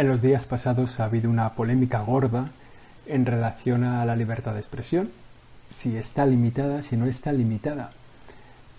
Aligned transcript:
En 0.00 0.08
los 0.08 0.22
días 0.22 0.46
pasados 0.46 0.98
ha 0.98 1.04
habido 1.04 1.28
una 1.28 1.50
polémica 1.50 2.00
gorda 2.00 2.48
en 3.04 3.26
relación 3.26 3.84
a 3.84 4.02
la 4.06 4.16
libertad 4.16 4.54
de 4.54 4.60
expresión, 4.60 5.10
si 5.68 5.94
está 5.98 6.24
limitada, 6.24 6.80
si 6.80 6.96
no 6.96 7.04
está 7.04 7.32
limitada. 7.32 7.92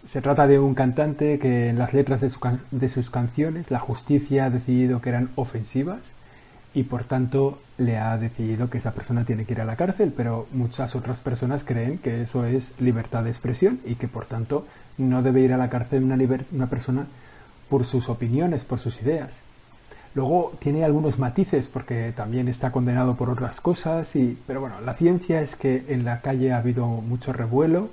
Se 0.08 0.20
trata 0.20 0.48
de 0.48 0.58
un 0.58 0.74
cantante 0.74 1.38
que 1.38 1.70
en 1.70 1.78
las 1.78 1.94
letras 1.94 2.22
de, 2.22 2.90
sus 2.90 3.12
canciones 3.12 3.70
la 3.70 3.78
justicia 3.78 4.46
ha 4.46 4.50
decidido 4.50 5.00
que 5.00 5.10
eran 5.10 5.30
ofensivas 5.36 6.12
y 6.74 6.86
por 6.86 7.04
tanto 7.04 7.62
le 7.78 8.00
ha 8.00 8.18
decidido 8.18 8.72
que 8.72 8.80
esa 8.80 8.94
persona 8.94 9.24
tiene 9.24 9.46
que 9.46 9.54
ir 9.54 9.62
a 9.62 9.66
la 9.66 9.76
cárcel, 9.76 10.12
pero 10.18 10.48
muchas 10.54 10.96
otras 10.96 11.20
personas 11.20 11.64
creen 11.64 12.00
que 12.00 12.24
eso 12.24 12.46
es 12.46 12.74
libertad 12.80 13.26
de 13.26 13.30
expresión 13.30 13.80
y 13.86 13.94
que 13.94 14.08
por 14.08 14.26
tanto 14.26 14.66
no 14.98 15.22
debe 15.22 15.42
ir 15.42 15.54
a 15.54 15.58
la 15.58 15.70
cárcel 15.70 16.04
una, 16.04 16.66
persona 16.66 17.06
por 17.70 17.86
sus 17.86 18.10
opiniones, 18.10 18.66
por 18.66 18.80
sus 18.80 19.00
ideas. 19.04 19.51
Luego 20.14 20.54
tiene 20.60 20.84
algunos 20.84 21.20
matices 21.20 21.68
porque 21.68 22.12
también 22.16 22.48
está 22.48 22.72
condenado 22.72 23.16
por 23.16 23.30
otras 23.30 23.62
cosas, 23.62 24.16
y, 24.16 24.38
pero 24.46 24.60
bueno, 24.60 24.82
la 24.82 24.94
ciencia 24.94 25.42
es 25.42 25.56
que 25.56 25.86
en 25.88 26.04
la 26.04 26.22
calle 26.22 26.52
ha 26.52 26.58
habido 26.58 26.86
mucho 26.86 27.32
revuelo 27.32 27.90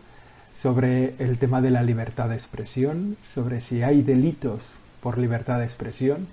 sobre 0.60 1.14
el 1.18 1.38
tema 1.38 1.60
de 1.60 1.70
la 1.70 1.82
libertad 1.82 2.28
de 2.28 2.34
expresión, 2.34 3.16
sobre 3.22 3.60
si 3.60 3.82
hay 3.82 4.02
delitos 4.02 4.62
por 5.00 5.16
libertad 5.16 5.58
de 5.58 5.64
expresión, 5.64 6.26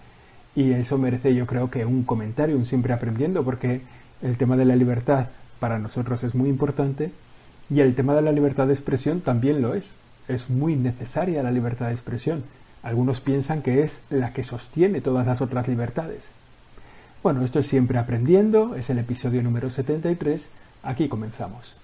y 0.55 0.71
eso 0.71 0.97
merece 0.97 1.35
yo 1.35 1.45
creo 1.45 1.69
que 1.69 1.85
un 1.85 2.03
comentario, 2.03 2.57
un 2.57 2.65
siempre 2.65 2.93
aprendiendo, 2.93 3.43
porque 3.43 3.81
el 4.21 4.37
tema 4.37 4.57
de 4.57 4.65
la 4.65 4.75
libertad 4.75 5.27
para 5.59 5.77
nosotros 5.79 6.23
es 6.23 6.33
muy 6.33 6.49
importante 6.49 7.11
y 7.69 7.79
el 7.79 7.95
tema 7.95 8.15
de 8.15 8.21
la 8.21 8.31
libertad 8.31 8.67
de 8.67 8.73
expresión 8.73 9.21
también 9.21 9.61
lo 9.61 9.73
es. 9.73 9.95
Es 10.27 10.49
muy 10.49 10.75
necesaria 10.75 11.43
la 11.43 11.51
libertad 11.51 11.87
de 11.87 11.93
expresión. 11.93 12.43
Algunos 12.85 13.19
piensan 13.19 13.63
que 13.63 13.81
es 13.81 14.01
la 14.11 14.31
que 14.31 14.43
sostiene 14.43 15.01
todas 15.01 15.25
las 15.25 15.41
otras 15.41 15.67
libertades. 15.67 16.27
Bueno, 17.23 17.43
esto 17.43 17.57
es 17.57 17.65
Siempre 17.65 17.97
Aprendiendo, 17.97 18.75
es 18.75 18.91
el 18.91 18.99
episodio 18.99 19.41
número 19.41 19.71
73, 19.71 20.51
aquí 20.83 21.09
comenzamos. 21.09 21.75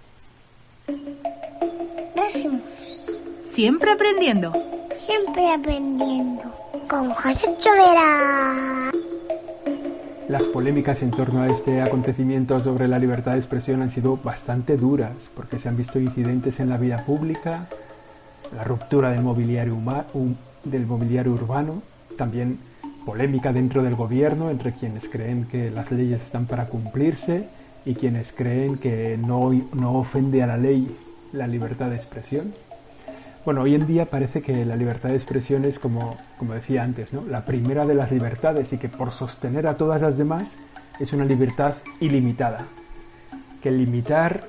Siempre 3.41 3.91
aprendiendo. 3.91 4.53
Siempre 4.95 5.52
aprendiendo. 5.52 6.43
Con 6.88 7.09
José 7.15 7.49
Chovera. 7.58 8.91
Las 10.30 10.43
polémicas 10.43 11.02
en 11.02 11.09
torno 11.09 11.41
a 11.41 11.47
este 11.47 11.81
acontecimiento 11.81 12.61
sobre 12.61 12.88
la 12.88 12.99
libertad 12.99 13.31
de 13.31 13.39
expresión 13.39 13.81
han 13.81 13.89
sido 13.89 14.17
bastante 14.17 14.77
duras, 14.77 15.31
porque 15.36 15.59
se 15.59 15.67
han 15.67 15.77
visto 15.77 15.99
incidentes 15.99 16.59
en 16.59 16.69
la 16.69 16.77
vida 16.77 17.03
pública, 17.08 17.65
la 18.55 18.63
ruptura 18.63 19.09
del 19.09 19.23
mobiliario 19.23 19.73
humano, 19.73 20.05
del 20.64 20.86
mobiliario 20.86 21.34
urbano, 21.34 21.81
también 22.17 22.59
polémica 23.06 23.52
dentro 23.52 23.81
del 23.84 23.95
gobierno 23.95 24.50
entre 24.50 24.73
quienes 24.73 25.09
creen 25.09 25.45
que 25.45 25.72
las 25.72 25.92
leyes 25.92 26.22
están 26.22 26.45
para 26.45 26.67
cumplirse 26.67 27.48
y 27.86 27.95
quienes 27.95 28.31
creen 28.31 28.78
que 28.78 29.17
no, 29.17 29.52
no 29.73 29.94
ofende 29.95 30.44
a 30.44 30.48
la 30.48 30.58
ley 30.58 30.95
la 31.34 31.48
libertad 31.48 31.89
de 31.89 31.95
expresión. 31.95 32.54
Bueno, 33.44 33.64
hoy 33.64 33.73
en 33.73 33.88
día 33.88 34.06
parece 34.06 34.42
que 34.42 34.66
la 34.66 34.76
libertad 34.76 35.09
de 35.09 35.16
expresión 35.16 35.66
es 35.66 35.80
como, 35.80 36.16
como 36.38 36.54
decía 36.54 36.84
antes, 36.84 37.12
¿no? 37.12 37.23
la 37.23 37.44
primera 37.44 37.86
de 37.86 37.95
las 37.95 38.12
libertades 38.12 38.72
y 38.72 38.78
que 38.78 38.88
por 38.88 39.12
sostener 39.12 39.66
a 39.66 39.78
todas 39.78 40.02
las 40.02 40.17
demás 40.17 40.58
es 41.00 41.12
una 41.12 41.26
libertad 41.26 41.73
ilimitada. 42.00 42.67
Que 43.64 43.72
limitar 43.72 44.44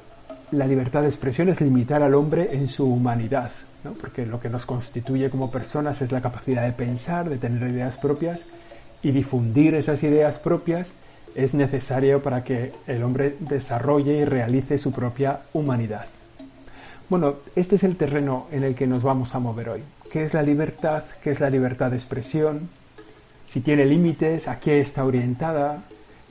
la 0.50 0.66
libertad 0.66 1.00
de 1.00 1.08
expresión 1.08 1.48
es 1.48 1.60
limitar 1.62 2.02
al 2.02 2.14
hombre 2.14 2.50
en 2.52 2.68
su 2.68 2.84
humanidad, 2.86 3.50
porque 3.90 4.26
lo 4.26 4.40
que 4.40 4.48
nos 4.48 4.64
constituye 4.64 5.30
como 5.30 5.50
personas 5.50 6.00
es 6.02 6.12
la 6.12 6.20
capacidad 6.20 6.64
de 6.64 6.72
pensar, 6.72 7.28
de 7.28 7.38
tener 7.38 7.68
ideas 7.68 7.96
propias 7.96 8.40
y 9.02 9.10
difundir 9.10 9.74
esas 9.74 10.02
ideas 10.02 10.38
propias 10.38 10.92
es 11.34 11.54
necesario 11.54 12.22
para 12.22 12.44
que 12.44 12.72
el 12.86 13.02
hombre 13.02 13.36
desarrolle 13.40 14.18
y 14.18 14.24
realice 14.24 14.78
su 14.78 14.92
propia 14.92 15.40
humanidad. 15.52 16.06
Bueno, 17.08 17.36
este 17.56 17.76
es 17.76 17.82
el 17.82 17.96
terreno 17.96 18.46
en 18.52 18.64
el 18.64 18.74
que 18.74 18.86
nos 18.86 19.02
vamos 19.02 19.34
a 19.34 19.38
mover 19.38 19.70
hoy. 19.70 19.82
¿Qué 20.10 20.24
es 20.24 20.34
la 20.34 20.42
libertad? 20.42 21.04
¿Qué 21.22 21.30
es 21.30 21.40
la 21.40 21.50
libertad 21.50 21.90
de 21.90 21.96
expresión? 21.96 22.68
Si 23.48 23.60
tiene 23.60 23.84
límites, 23.84 24.46
¿a 24.48 24.60
qué 24.60 24.80
está 24.80 25.04
orientada? 25.04 25.82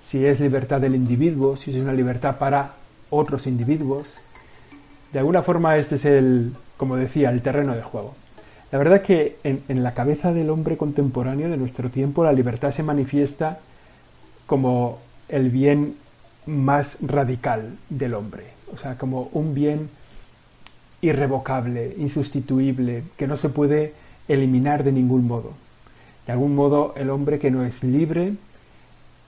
Si 0.03 0.25
es 0.25 0.39
libertad 0.39 0.81
del 0.81 0.95
individuo, 0.95 1.57
si 1.57 1.71
es 1.71 1.77
una 1.77 1.93
libertad 1.93 2.37
para 2.37 2.73
otros 3.09 3.47
individuos. 3.47 4.15
De 5.11 5.19
alguna 5.19 5.41
forma 5.43 5.77
este 5.77 5.95
es 5.95 6.05
el, 6.05 6.53
como 6.81 6.95
decía, 6.95 7.29
el 7.29 7.43
terreno 7.43 7.75
de 7.75 7.83
juego. 7.83 8.15
La 8.71 8.79
verdad 8.79 8.95
es 8.95 9.03
que 9.03 9.37
en, 9.43 9.83
la 9.83 9.93
cabeza 9.93 10.33
del 10.33 10.49
hombre 10.49 10.77
contemporáneo 10.77 11.47
de 11.47 11.55
nuestro 11.55 11.91
tiempo 11.91 12.23
la 12.23 12.33
libertad 12.33 12.71
se 12.71 12.81
manifiesta 12.81 13.59
como 14.47 14.97
el 15.29 15.51
bien 15.51 15.93
más 16.47 16.97
radical 16.99 17.77
del 17.87 18.15
hombre, 18.15 18.45
o 18.73 18.77
sea, 18.79 18.97
como 18.97 19.29
un 19.33 19.53
bien 19.53 19.91
irrevocable, 21.01 21.93
insustituible, 21.99 23.03
que 23.15 23.27
no 23.27 23.37
se 23.37 23.49
puede 23.49 23.93
eliminar 24.27 24.83
de 24.83 24.91
ningún 24.91 25.27
modo. 25.27 25.51
De 26.25 26.31
algún 26.31 26.55
modo 26.55 26.95
el 26.97 27.11
hombre 27.11 27.37
que 27.37 27.51
no 27.51 27.63
es 27.63 27.83
libre 27.83 28.33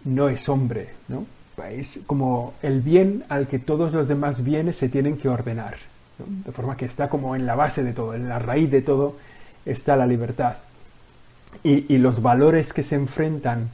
no 0.06 0.28
es 0.28 0.50
hombre, 0.50 0.90
¿no? 1.08 1.28
Es 1.69 2.00
como 2.08 2.56
el 2.63 2.81
bien 2.81 3.25
al 3.30 3.46
que 3.46 3.59
todos 3.59 3.94
los 3.94 4.08
demás 4.08 4.44
bienes 4.44 4.75
se 4.75 4.90
tienen 4.90 5.18
que 5.18 5.30
ordenar 5.30 5.93
de 6.18 6.51
forma 6.51 6.78
que 6.78 6.85
está 6.85 7.09
como 7.09 7.35
en 7.35 7.46
la 7.46 7.56
base 7.56 7.84
de 7.84 7.94
todo, 7.94 8.13
en 8.13 8.29
la 8.29 8.40
raíz 8.40 8.69
de 8.69 8.81
todo 8.81 9.16
está 9.66 9.96
la 9.96 10.06
libertad. 10.06 10.56
Y, 11.63 11.97
los 11.97 12.22
valores 12.22 12.74
que 12.74 12.84
se 12.84 12.96
enfrentan 12.96 13.69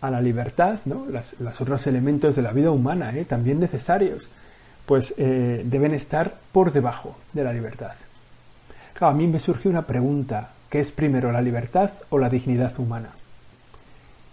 a 0.00 0.10
la 0.10 0.20
libertad, 0.20 0.80
¿no? 0.84 1.06
los 1.38 1.60
otros 1.60 1.86
elementos 1.86 2.36
de 2.36 2.42
la 2.42 2.52
vida 2.52 2.70
humana, 2.70 3.16
¿eh? 3.16 3.24
también 3.24 3.58
necesarios, 3.58 4.30
pues 4.84 5.14
eh, 5.16 5.62
deben 5.64 5.94
estar 5.94 6.34
por 6.52 6.72
debajo 6.72 7.16
de 7.32 7.44
la 7.44 7.52
libertad. 7.52 7.92
A 9.00 9.12
mí 9.12 9.26
me 9.26 9.40
surge 9.40 9.68
una 9.68 9.82
pregunta, 9.82 10.50
¿qué 10.68 10.80
es 10.80 10.92
primero 10.92 11.32
la 11.32 11.40
libertad 11.40 11.90
o 12.10 12.18
la 12.18 12.28
dignidad 12.28 12.78
humana? 12.78 13.10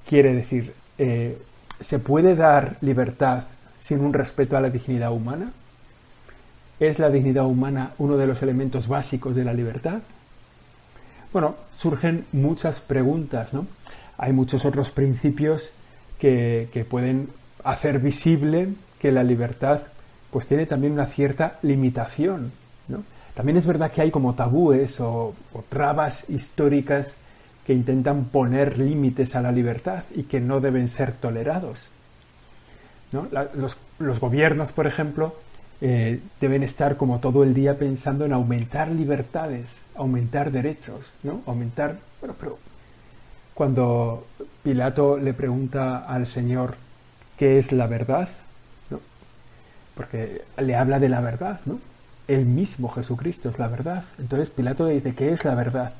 Quiere 0.06 0.33
decir, 0.33 0.73
eh, 0.97 1.38
¿se 1.79 2.00
puede 2.00 2.35
dar 2.35 2.78
libertad 2.81 3.44
sin 3.79 4.01
un 4.01 4.13
respeto 4.13 4.57
a 4.57 4.62
la 4.62 4.69
dignidad 4.69 5.12
humana? 5.12 5.51
¿Es 6.81 6.97
la 6.97 7.12
dignidad 7.12 7.46
humana 7.46 7.92
uno 8.00 8.18
de 8.18 8.25
los 8.25 8.42
elementos 8.42 8.88
básicos 8.88 9.36
de 9.36 9.44
la 9.44 9.53
libertad? 9.53 10.00
Bueno, 11.31 11.53
surgen 11.78 12.25
muchas 12.31 12.80
preguntas, 12.80 13.53
¿no? 13.53 13.68
Hay 14.18 14.34
muchos 14.34 14.66
otros 14.66 14.90
principios 14.90 15.69
que, 16.18 16.68
pueden 16.90 17.30
hacer 17.64 18.00
visible 18.00 18.69
que 19.00 19.12
la 19.12 19.22
libertad 19.22 19.81
pues 20.31 20.47
tiene 20.47 20.66
también 20.66 20.94
una 20.94 21.06
cierta 21.06 21.59
limitación, 21.62 22.52
¿no? 22.88 23.03
También 23.36 23.58
es 23.58 23.66
verdad 23.68 23.92
que 23.92 24.02
hay 24.02 24.09
como 24.09 24.34
tabúes 24.34 25.00
o, 25.00 25.36
trabas 25.69 26.28
históricas 26.31 27.13
que 27.63 27.74
intentan 27.74 28.25
poner 28.25 28.80
límites 28.80 29.36
a 29.36 29.42
la 29.44 29.52
libertad 29.52 30.06
y 30.16 30.24
que 30.24 30.40
no 30.40 30.59
deben 30.59 30.90
ser 30.90 31.12
tolerados. 31.12 31.92
los, 33.12 33.78
los, 34.00 34.19
gobiernos, 34.19 34.72
por 34.72 34.88
ejemplo, 34.88 35.36
eh, 35.81 36.19
deben 36.40 36.62
estar 36.62 36.96
como 36.96 37.19
todo 37.19 37.44
el 37.44 37.56
día 37.56 37.78
pensando 37.78 38.24
en 38.25 38.34
aumentar 38.34 38.90
libertades, 38.90 39.81
aumentar 39.96 40.52
derechos, 40.52 41.12
¿no? 41.24 41.42
Aumentar, 41.47 41.97
bueno, 42.19 42.36
pero 42.40 42.59
cuando 43.56 44.28
Pilato 44.62 45.18
le 45.18 45.34
pregunta 45.34 46.06
al 46.06 46.28
Señor 46.28 46.75
qué 47.36 47.58
es 47.58 47.72
la 47.72 47.88
verdad, 47.88 48.30
¿no? 48.92 49.00
Porque 49.96 50.44
le 50.58 50.75
habla 50.75 51.00
de 51.00 51.09
la 51.09 51.19
verdad, 51.19 51.62
¿no? 51.66 51.80
El 52.28 52.46
mismo 52.46 52.90
Jesucristo 52.90 53.50
es 53.50 53.58
la 53.58 53.68
verdad. 53.68 54.03
Entonces 54.19 54.52
Pilato 54.52 54.88
le 54.88 54.94
dice, 54.94 55.16
¿qué 55.16 55.34
es 55.34 55.44
la 55.44 55.56
verdad? 55.56 55.94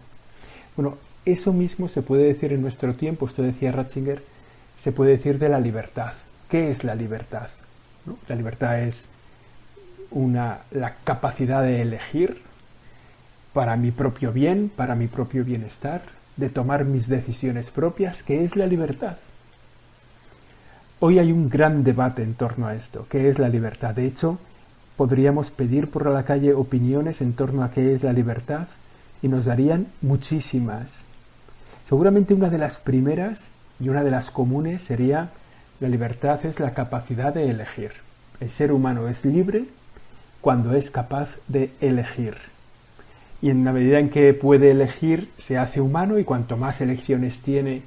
Bueno, 0.76 0.98
eso 1.26 1.54
mismo 1.54 1.90
se 1.90 2.04
puede 2.04 2.26
decir 2.26 2.54
en 2.54 2.62
nuestro 2.62 2.94
tiempo, 2.94 3.26
esto 3.26 3.42
decía 3.42 3.72
Ratzinger, 3.72 4.24
se 4.78 4.92
puede 4.92 5.12
decir 5.12 5.40
de 5.40 5.50
la 5.50 5.60
libertad. 5.60 6.14
¿Qué 6.50 6.70
es 6.70 6.84
la 6.84 6.94
libertad? 6.94 7.48
La 8.28 8.36
libertad 8.36 8.82
es 8.82 9.08
una, 10.12 10.60
la 10.72 10.96
capacidad 11.04 11.64
de 11.64 11.82
elegir 11.82 12.42
para 13.54 13.76
mi 13.76 13.92
propio 13.92 14.32
bien, 14.32 14.72
para 14.74 14.96
mi 14.96 15.08
propio 15.08 15.44
bienestar, 15.44 16.02
de 16.38 16.50
tomar 16.50 16.86
mis 16.86 17.08
decisiones 17.08 17.72
propias, 17.72 18.24
que 18.24 18.46
es 18.46 18.56
la 18.56 18.68
libertad. 18.68 19.18
Hoy 21.00 21.20
hay 21.20 21.32
un 21.32 21.50
gran 21.50 21.84
debate 21.84 22.24
en 22.24 22.36
torno 22.36 22.68
a 22.68 22.76
esto, 22.76 23.08
¿qué 23.10 23.30
es 23.30 23.40
la 23.40 23.50
libertad? 23.50 23.96
De 23.96 24.06
hecho, 24.06 24.38
podríamos 24.96 25.50
pedir 25.50 25.90
por 25.90 26.06
la 26.06 26.24
calle 26.24 26.54
opiniones 26.54 27.22
en 27.22 27.34
torno 27.34 27.64
a 27.64 27.72
qué 27.72 27.94
es 27.94 28.04
la 28.04 28.14
libertad 28.14 28.68
y 29.22 29.28
nos 29.28 29.46
darían 29.46 29.88
muchísimas. 30.02 31.04
Seguramente 31.90 32.34
una 32.34 32.50
de 32.50 32.60
las 32.60 32.78
primeras 32.78 33.50
y 33.80 33.90
una 33.90 34.04
de 34.04 34.12
las 34.12 34.30
comunes 34.30 34.84
sería 34.84 35.32
la 35.80 35.90
libertad 35.90 36.46
es 36.46 36.60
la 36.60 36.72
capacidad 36.72 37.34
de 37.34 37.50
elegir. 37.50 37.92
El 38.40 38.52
ser 38.52 38.72
humano 38.72 39.08
es 39.08 39.26
libre 39.26 39.66
cuando 40.42 40.76
es 40.76 40.92
capaz 40.92 41.30
de 41.48 41.72
elegir. 41.80 42.36
Y 43.42 43.50
en 43.50 43.64
la 43.64 43.72
medida 43.72 44.00
en 44.00 44.10
que 44.10 44.34
puede 44.34 44.72
elegir, 44.72 45.30
se 45.38 45.58
hace 45.58 45.82
humano 45.82 46.20
y 46.20 46.24
cuanto 46.24 46.58
más 46.58 46.82
elecciones 46.82 47.42
tiene 47.42 47.84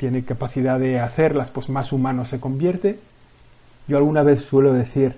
tiene 0.00 0.24
capacidad 0.24 0.80
de 0.80 0.98
hacerlas, 0.98 1.50
pues 1.50 1.68
más 1.68 1.92
humano 1.92 2.24
se 2.24 2.40
convierte. 2.40 2.98
Yo 3.86 3.98
alguna 3.98 4.22
vez 4.22 4.42
suelo 4.42 4.72
decir, 4.72 5.14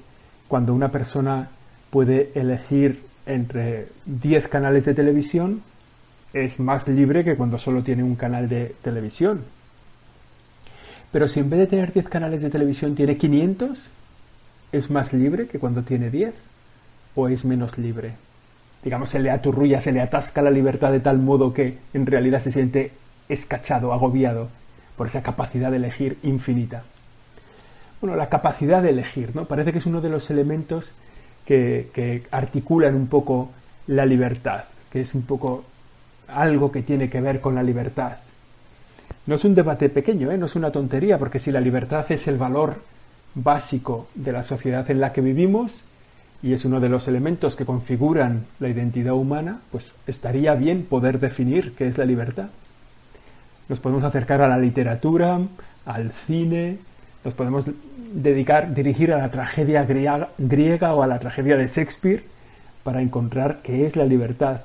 cuando 0.49 0.75
una 0.75 0.91
persona 0.91 1.51
puede 1.91 2.33
elegir 2.35 3.05
entre 3.25 3.87
10 4.07 4.49
canales 4.49 4.85
de 4.85 4.95
televisión, 4.95 5.63
es 6.33 6.59
más 6.59 6.89
libre 6.89 7.23
que 7.23 7.37
cuando 7.37 7.61
solo 7.61 7.85
tiene 7.85 8.03
un 8.03 8.17
canal 8.17 8.49
de 8.49 8.75
televisión. 8.83 9.45
Pero 11.13 11.29
si 11.29 11.39
en 11.39 11.49
vez 11.49 11.61
de 11.61 11.67
tener 11.69 11.93
10 11.93 12.09
canales 12.09 12.43
de 12.43 12.51
televisión 12.51 12.97
tiene 12.97 13.17
500, 13.17 13.89
¿es 14.73 14.91
más 14.91 15.13
libre 15.13 15.47
que 15.47 15.59
cuando 15.59 15.83
tiene 15.83 16.11
10? 16.11 16.35
¿O 17.15 17.29
es 17.29 17.45
menos 17.45 17.79
libre? 17.79 18.15
Digamos, 18.83 19.11
se 19.11 19.21
le 19.21 19.31
aturrulla, 19.31 19.81
se 19.81 19.93
le 19.93 20.01
atasca 20.01 20.43
la 20.43 20.51
libertad 20.51 20.91
de 20.91 21.01
tal 21.01 21.19
modo 21.19 21.53
que 21.55 21.79
en 21.95 22.07
realidad 22.07 22.41
se 22.41 22.51
siente 22.51 22.91
escachado, 23.29 23.93
agobiado 23.93 24.49
por 24.97 25.07
esa 25.07 25.23
capacidad 25.23 25.71
de 25.71 25.77
elegir 25.77 26.19
infinita. 26.23 26.83
Bueno, 28.01 28.17
la 28.17 28.29
capacidad 28.29 28.83
de 28.83 28.91
elegir, 28.91 29.37
¿no? 29.37 29.45
Parece 29.45 29.73
que 29.73 29.79
es 29.79 29.87
uno 29.87 30.01
de 30.01 30.09
los 30.09 30.31
elementos 30.31 30.95
que, 31.47 31.91
que 31.95 32.25
articulan 32.31 32.97
un 32.97 33.07
poco 33.07 33.51
la 33.87 34.05
libertad, 34.07 34.65
que 34.91 35.03
es 35.03 35.15
un 35.15 35.23
poco 35.23 35.65
algo 36.29 36.73
que 36.73 36.83
tiene 36.83 37.09
que 37.09 37.21
ver 37.21 37.41
con 37.41 37.55
la 37.55 37.63
libertad. 37.63 38.17
No 39.27 39.37
es 39.37 39.45
un 39.45 39.55
debate 39.55 39.89
pequeño, 39.89 40.33
¿eh? 40.33 40.39
no 40.39 40.47
es 40.47 40.57
una 40.57 40.73
tontería, 40.73 41.19
porque 41.19 41.39
si 41.39 41.53
la 41.53 41.61
libertad 41.61 42.05
es 42.11 42.27
el 42.27 42.39
valor 42.39 42.77
básico 43.35 44.09
de 44.15 44.33
la 44.33 44.45
sociedad 44.45 44.91
en 44.91 45.01
la 45.01 45.13
que 45.13 45.21
vivimos 45.21 45.83
y 46.43 46.53
es 46.53 46.65
uno 46.65 46.81
de 46.81 46.89
los 46.89 47.07
elementos 47.09 47.55
que 47.55 47.65
configuran 47.65 48.47
la 48.59 48.69
identidad 48.69 49.15
humana, 49.15 49.61
pues 49.71 49.93
estaría 50.07 50.55
bien 50.55 50.85
poder 50.85 51.21
definir 51.21 51.75
qué 51.75 51.87
es 51.87 51.99
la 51.99 52.05
libertad. 52.05 52.49
Nos 53.69 53.79
podemos 53.79 54.03
acercar 54.03 54.43
a 54.43 54.49
la 54.49 54.59
literatura, 54.59 55.41
al 55.87 56.13
cine, 56.27 56.79
nos 57.25 57.35
podemos 57.35 57.65
dedicar, 58.13 58.75
dirigir 58.75 59.13
a 59.13 59.19
la 59.19 59.31
tragedia 59.31 59.85
griega 59.85 60.95
o 60.95 61.03
a 61.03 61.07
la 61.07 61.21
tragedia 61.21 61.57
de 61.57 61.69
Shakespeare 61.69 62.25
para 62.83 63.01
encontrar 63.01 63.61
qué 63.63 63.87
es 63.87 63.95
la 63.95 64.05
libertad 64.05 64.63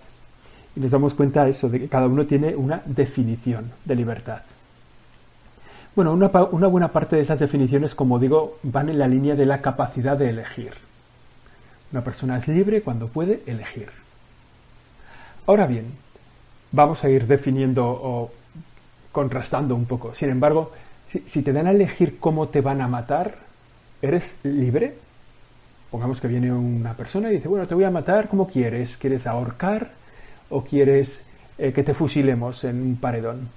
y 0.78 0.80
nos 0.80 0.92
damos 0.92 1.16
cuenta 1.16 1.44
de 1.44 1.52
eso, 1.52 1.70
de 1.70 1.80
que 1.80 1.88
cada 1.88 2.08
uno 2.08 2.26
tiene 2.28 2.56
una 2.56 2.82
definición 2.86 3.72
de 3.84 3.96
libertad. 3.96 4.42
Bueno, 5.98 6.14
una, 6.14 6.68
buena 6.68 6.90
parte 6.90 7.16
de 7.16 7.24
esas 7.24 7.40
definiciones, 7.40 7.96
como 7.96 8.20
digo, 8.20 8.60
van 8.62 8.88
en 8.88 9.00
la 9.00 9.08
línea 9.08 9.34
de 9.34 9.48
la 9.48 9.64
capacidad 9.64 10.16
de 10.16 10.30
elegir. 10.30 10.74
Una 11.92 12.04
persona 12.04 12.38
es 12.38 12.48
libre 12.48 12.84
cuando 12.84 13.08
puede 13.08 13.42
elegir. 13.48 13.90
Ahora 15.48 15.66
bien, 15.66 15.86
vamos 16.72 17.04
a 17.04 17.10
ir 17.10 17.26
definiendo 17.26 17.88
o 17.88 18.32
contrastando 19.12 19.74
un 19.74 19.86
poco. 19.86 20.14
Sin 20.14 20.30
embargo, 20.30 20.72
si, 21.12 21.24
si, 21.26 21.42
te 21.42 21.52
dan 21.52 21.66
a 21.66 21.72
elegir 21.72 22.20
cómo 22.20 22.50
te 22.50 22.62
van 22.62 22.82
a 22.82 22.88
matar, 22.88 23.34
¿eres 24.00 24.36
libre? 24.44 24.94
Pongamos 25.90 26.22
que 26.22 26.28
viene 26.28 26.52
una 26.52 26.94
persona 26.94 27.32
y 27.32 27.38
dice, 27.38 27.48
bueno, 27.48 27.66
te 27.66 27.74
voy 27.74 27.86
a 27.86 27.90
matar 27.90 28.28
como 28.28 28.48
quieres. 28.48 28.98
¿Quieres 28.98 29.26
ahorcar? 29.26 29.90
o 30.50 30.64
quieres 30.64 31.24
eh, 31.58 31.74
que 31.74 31.82
te 31.84 31.96
fusilemos 31.96 32.64
en 32.66 32.82
un 32.82 32.98
paredón. 32.98 33.50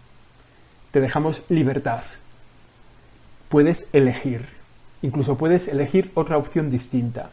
Te 0.91 1.03
dejamos 1.03 1.43
libertad. 1.51 2.03
Puedes 3.50 3.85
elegir. 3.93 4.47
Incluso 5.02 5.37
puedes 5.37 5.69
elegir 5.69 6.11
otra 6.14 6.38
opción 6.38 6.70
distinta. 6.70 7.29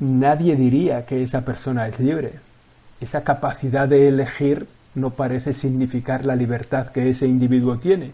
Nadie 0.00 0.56
diría 0.56 1.04
que 1.04 1.22
esa 1.22 1.44
persona 1.44 1.86
es 1.86 2.00
libre. 2.00 2.32
Esa 3.02 3.24
capacidad 3.24 3.86
de 3.86 4.08
elegir 4.08 4.66
no 4.94 5.10
parece 5.10 5.52
significar 5.52 6.24
la 6.24 6.36
libertad 6.36 6.88
que 6.88 7.10
ese 7.10 7.26
individuo 7.26 7.76
tiene. 7.76 8.12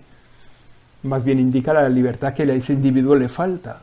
Más 1.04 1.22
bien 1.22 1.38
indica 1.38 1.72
la 1.72 1.88
libertad 1.88 2.34
que 2.34 2.42
a 2.42 2.52
ese 2.52 2.72
individuo 2.72 3.14
le 3.14 3.28
falta. 3.28 3.82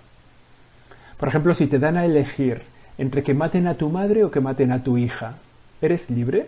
Por 1.17 1.29
ejemplo, 1.29 1.53
si 1.53 1.67
te 1.67 1.79
dan 1.79 1.95
a 1.95 2.05
elegir 2.05 2.63
entre 2.97 3.23
que 3.23 3.33
maten 3.33 3.67
a 3.67 3.75
tu 3.75 3.89
madre 3.89 4.25
o 4.25 4.31
que 4.31 4.41
maten 4.41 4.73
a 4.73 4.83
tu 4.83 4.97
hija, 4.97 5.35
¿Eres 5.79 6.09
libre? 6.09 6.47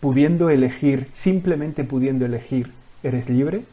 Pudiendo 0.00 0.48
elegir, 0.48 1.08
simplemente 1.14 1.84
pudiendo 1.84 2.24
elegir, 2.24 2.72
¿eres 3.02 3.28
libre? 3.28 3.64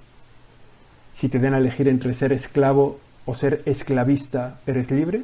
Si 1.16 1.30
te 1.30 1.40
dan 1.40 1.54
a 1.54 1.60
elegir 1.60 1.88
entre 1.88 2.14
ser 2.14 2.34
esclavo 2.34 3.00
o 3.26 3.36
ser 3.36 3.62
esclavista, 3.66 4.60
¿eres 4.68 4.92
libre? 4.92 5.24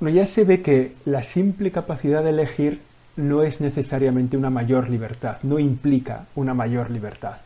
Bueno, 0.00 0.16
ya 0.16 0.26
se 0.26 0.44
ve 0.44 0.62
que 0.62 0.94
la 1.04 1.22
simple 1.22 1.70
capacidad 1.70 2.22
de 2.22 2.30
elegir 2.30 2.80
no 3.16 3.42
es 3.42 3.60
necesariamente 3.60 4.36
una 4.36 4.48
mayor 4.48 4.88
libertad, 4.88 5.38
no 5.42 5.58
implica 5.58 6.26
una 6.36 6.54
mayor 6.54 6.90
libertad. 6.90 7.38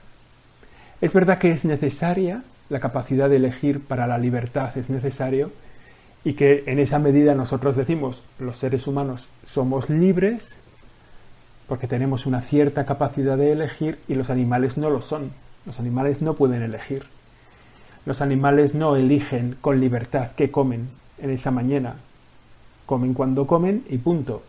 Es 1.00 1.12
verdad 1.12 1.38
que 1.38 1.50
es 1.50 1.64
necesaria 1.64 2.42
la 2.68 2.78
capacidad 2.78 3.28
de 3.28 3.36
elegir 3.36 3.80
para 3.80 4.06
la 4.06 4.18
libertad, 4.18 4.76
es 4.76 4.90
necesario, 4.90 5.50
y 6.24 6.34
que 6.34 6.64
en 6.66 6.78
esa 6.78 6.98
medida 6.98 7.34
nosotros 7.34 7.74
decimos, 7.74 8.22
los 8.38 8.58
seres 8.58 8.86
humanos 8.86 9.28
somos 9.46 9.90
libres 9.90 10.56
porque 11.66 11.86
tenemos 11.86 12.26
una 12.26 12.42
cierta 12.42 12.84
capacidad 12.84 13.36
de 13.36 13.52
elegir 13.52 13.98
y 14.08 14.14
los 14.14 14.30
animales 14.30 14.76
no 14.76 14.90
lo 14.90 15.00
son. 15.00 15.32
Los 15.66 15.78
animales 15.78 16.22
no 16.22 16.34
pueden 16.34 16.62
elegir. 16.62 17.04
Los 18.04 18.20
animales 18.20 18.74
no 18.74 18.96
eligen 18.96 19.56
con 19.60 19.80
libertad 19.80 20.30
qué 20.36 20.50
comen 20.50 20.88
en 21.18 21.30
esa 21.30 21.50
mañana. 21.50 21.96
Comen 22.86 23.14
cuando 23.14 23.46
comen 23.46 23.84
y 23.88 23.98
punto. 23.98 24.42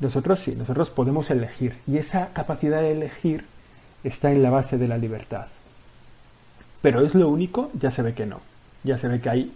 Nosotros 0.00 0.40
sí, 0.40 0.54
nosotros 0.56 0.90
podemos 0.90 1.30
elegir 1.30 1.76
y 1.86 1.96
esa 1.96 2.28
capacidad 2.32 2.80
de 2.80 2.92
elegir 2.92 3.46
está 4.04 4.32
en 4.32 4.42
la 4.42 4.50
base 4.50 4.76
de 4.76 4.88
la 4.88 4.98
libertad. 4.98 5.46
Pero 6.82 7.00
es 7.00 7.14
lo 7.14 7.28
único, 7.28 7.70
ya 7.78 7.90
se 7.90 8.02
ve 8.02 8.12
que 8.12 8.26
no. 8.26 8.40
Ya 8.84 8.98
se 8.98 9.08
ve 9.08 9.20
que 9.20 9.30
hay 9.30 9.52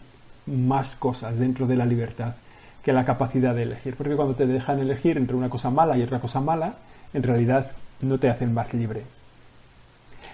más 0.46 0.94
cosas 0.94 1.38
dentro 1.38 1.66
de 1.66 1.76
la 1.76 1.84
libertad 1.84 2.34
que 2.82 2.92
la 2.92 3.04
capacidad 3.04 3.54
de 3.54 3.64
elegir. 3.64 3.96
Porque 3.96 4.14
cuando 4.14 4.36
te 4.36 4.46
dejan 4.46 4.78
elegir 4.78 5.18
entre 5.18 5.36
una 5.36 5.50
cosa 5.50 5.70
mala 5.70 5.98
y 5.98 6.02
otra 6.02 6.20
cosa 6.20 6.40
mala, 6.40 6.74
en 7.12 7.24
realidad 7.24 7.72
no 8.00 8.18
te 8.18 8.30
hacen 8.30 8.54
más 8.54 8.72
libre. 8.72 9.02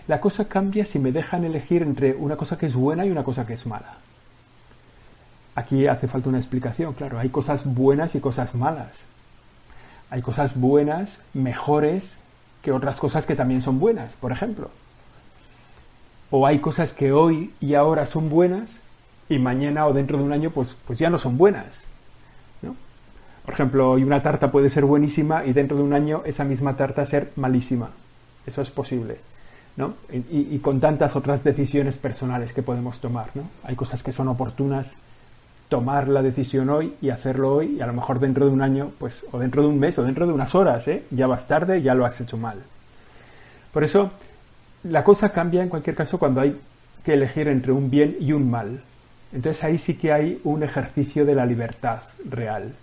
La 0.09 0.21
cosa 0.21 0.47
cambia 0.47 0.85
si 0.85 0.99
me 0.99 1.13
dejan 1.13 1.45
elegir 1.45 1.83
entre 1.83 2.15
una 2.15 2.37
cosa 2.37 2.59
que 2.59 2.67
es 2.67 2.75
buena 2.75 3.07
y 3.07 3.11
una 3.11 3.25
cosa 3.25 3.47
que 3.47 3.55
es 3.55 3.67
mala. 3.67 3.97
Aquí 5.55 5.87
hace 5.87 6.09
falta 6.09 6.29
una 6.29 6.39
explicación, 6.39 6.95
claro, 6.95 7.19
hay 7.19 7.29
cosas 7.29 7.63
buenas 7.65 8.15
y 8.15 8.21
cosas 8.21 8.55
malas. 8.55 9.05
Hay 10.11 10.23
cosas 10.23 10.59
buenas, 10.59 11.21
mejores, 11.35 12.19
que 12.63 12.73
otras 12.73 12.99
cosas 12.99 13.27
que 13.27 13.35
también 13.35 13.63
son 13.63 13.79
buenas, 13.79 14.15
por 14.17 14.33
ejemplo. 14.33 14.71
O 16.31 16.47
hay 16.47 16.61
cosas 16.61 16.93
que 16.93 17.13
hoy 17.13 17.53
y 17.61 17.75
ahora 17.75 18.07
son 18.07 18.31
buenas 18.31 18.81
y 19.29 19.39
mañana 19.39 19.87
o 19.87 19.93
dentro 19.93 20.19
de 20.19 20.25
un 20.25 20.33
año 20.33 20.51
pues, 20.51 20.75
pues 20.87 20.99
ya 20.99 21.11
no 21.11 21.19
son 21.19 21.37
buenas. 21.37 21.87
¿no? 22.63 22.75
Por 23.45 23.55
ejemplo, 23.55 23.99
y 23.99 24.05
una 24.05 24.23
tarta 24.23 24.51
puede 24.51 24.71
ser 24.71 24.85
buenísima 24.85 25.45
y 25.45 25.53
dentro 25.53 25.77
de 25.77 25.83
un 25.83 25.93
año 25.93 26.23
esa 26.25 26.45
misma 26.45 26.77
tarta 26.77 27.05
ser 27.05 27.33
malísima. 27.37 27.91
Eso 28.47 28.63
es 28.63 28.71
posible. 28.71 29.19
¿No? 29.77 29.95
Y, 30.11 30.59
con 30.59 30.81
tantas 30.81 31.17
otras 31.17 31.43
decisiones 31.43 31.97
personales 31.97 32.53
que 32.53 32.63
podemos 32.63 33.01
tomar. 33.01 33.29
¿no? 33.35 33.45
Hay 33.65 33.75
cosas 33.75 34.03
que 34.03 34.13
son 34.13 34.29
oportunas 34.29 34.97
tomar 35.69 36.09
la 36.09 36.21
decisión 36.21 36.69
hoy 36.69 36.93
y 37.01 37.09
hacerlo 37.09 37.55
hoy 37.55 37.77
y 37.79 37.81
a 37.81 37.87
lo 37.87 37.95
mejor 37.95 38.21
dentro 38.21 38.45
de 38.45 38.53
un 38.53 38.61
año, 38.61 38.91
pues, 38.99 39.25
o 39.33 39.39
dentro 39.39 39.63
de 39.63 39.69
un 39.69 39.79
mes 39.79 39.99
o 39.99 40.05
dentro 40.05 40.27
de 40.27 40.33
unas 40.35 40.55
horas, 40.55 40.87
¿eh? 40.89 41.05
ya 41.11 41.27
vas 41.27 41.49
tarde, 41.49 41.81
ya 41.81 41.95
lo 41.95 42.05
has 42.05 42.21
hecho 42.21 42.37
mal. 42.37 42.59
Por 43.73 43.83
eso, 43.83 44.11
la 44.85 45.03
cosa 45.03 45.31
cambia 45.31 45.63
en 45.63 45.71
cualquier 45.71 45.97
caso 45.97 46.19
cuando 46.19 46.43
hay 46.43 46.61
que 47.03 47.15
elegir 47.15 47.49
entre 47.49 47.73
un 47.73 47.91
bien 47.91 48.17
y 48.21 48.33
un 48.33 48.51
mal. 48.51 48.83
Entonces 49.33 49.65
ahí 49.65 49.79
sí 49.79 49.95
que 49.95 50.13
hay 50.13 50.41
un 50.45 50.63
ejercicio 50.63 51.25
de 51.25 51.35
la 51.35 51.47
libertad 51.47 52.01
real. 52.29 52.75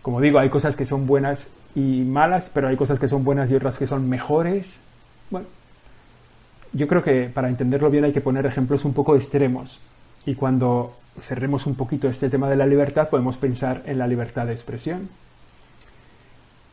Como 0.00 0.20
digo, 0.20 0.38
hay 0.38 0.48
cosas 0.48 0.76
que 0.76 0.86
son 0.86 1.08
buenas 1.08 1.48
y 1.74 2.02
malas, 2.02 2.50
pero 2.54 2.68
hay 2.68 2.76
cosas 2.76 3.00
que 3.00 3.08
son 3.08 3.24
buenas 3.24 3.50
y 3.50 3.56
otras 3.56 3.76
que 3.76 3.88
son 3.88 4.08
mejores. 4.08 4.80
Bueno, 5.28 5.46
yo 6.72 6.86
creo 6.88 7.02
que 7.02 7.28
para 7.32 7.48
entenderlo 7.48 7.90
bien 7.90 8.04
hay 8.04 8.12
que 8.12 8.20
poner 8.20 8.46
ejemplos 8.46 8.84
un 8.84 8.92
poco 8.92 9.16
extremos. 9.16 9.78
Y 10.26 10.34
cuando 10.34 10.96
cerremos 11.20 11.66
un 11.66 11.74
poquito 11.74 12.08
este 12.08 12.28
tema 12.28 12.48
de 12.48 12.56
la 12.56 12.66
libertad, 12.66 13.08
podemos 13.08 13.36
pensar 13.36 13.82
en 13.86 13.98
la 13.98 14.06
libertad 14.06 14.46
de 14.46 14.52
expresión. 14.52 15.08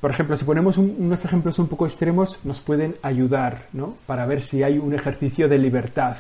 Por 0.01 0.11
ejemplo, 0.11 0.37
si 0.37 0.45
ponemos 0.45 0.77
unos 0.77 1.25
ejemplos 1.25 1.57
un 1.57 1.67
poco 1.67 1.87
extremos, 1.87 2.39
nos 2.43 2.61
pueden 2.61 2.95
ayudar, 3.01 3.65
¿no? 3.73 3.95
Para 4.05 4.27
ver 4.27 4.41
si 4.41 4.61
hay 4.61 4.77
un 4.77 4.93
ejercicio 4.93 5.49
de 5.49 5.57
libertad 5.57 6.17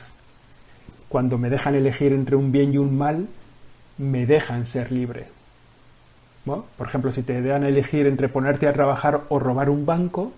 cuando 1.09 1.37
me 1.37 1.49
dejan 1.49 1.75
elegir 1.75 2.11
entre 2.11 2.35
un 2.35 2.51
bien 2.51 2.73
y 2.73 2.77
un 2.77 2.97
mal, 2.97 3.27
me 3.97 4.25
dejan 4.25 4.65
ser 4.65 4.91
libre. 4.91 5.27
por 6.45 6.87
ejemplo, 6.87 7.11
si 7.11 7.23
te 7.23 7.41
dejan 7.41 7.63
elegir 7.63 8.07
entre 8.07 8.29
ponerte 8.29 8.67
a 8.67 8.73
trabajar 8.73 9.21
o 9.29 9.39
robar 9.39 9.69
un 9.69 9.85
banco, 9.85 10.31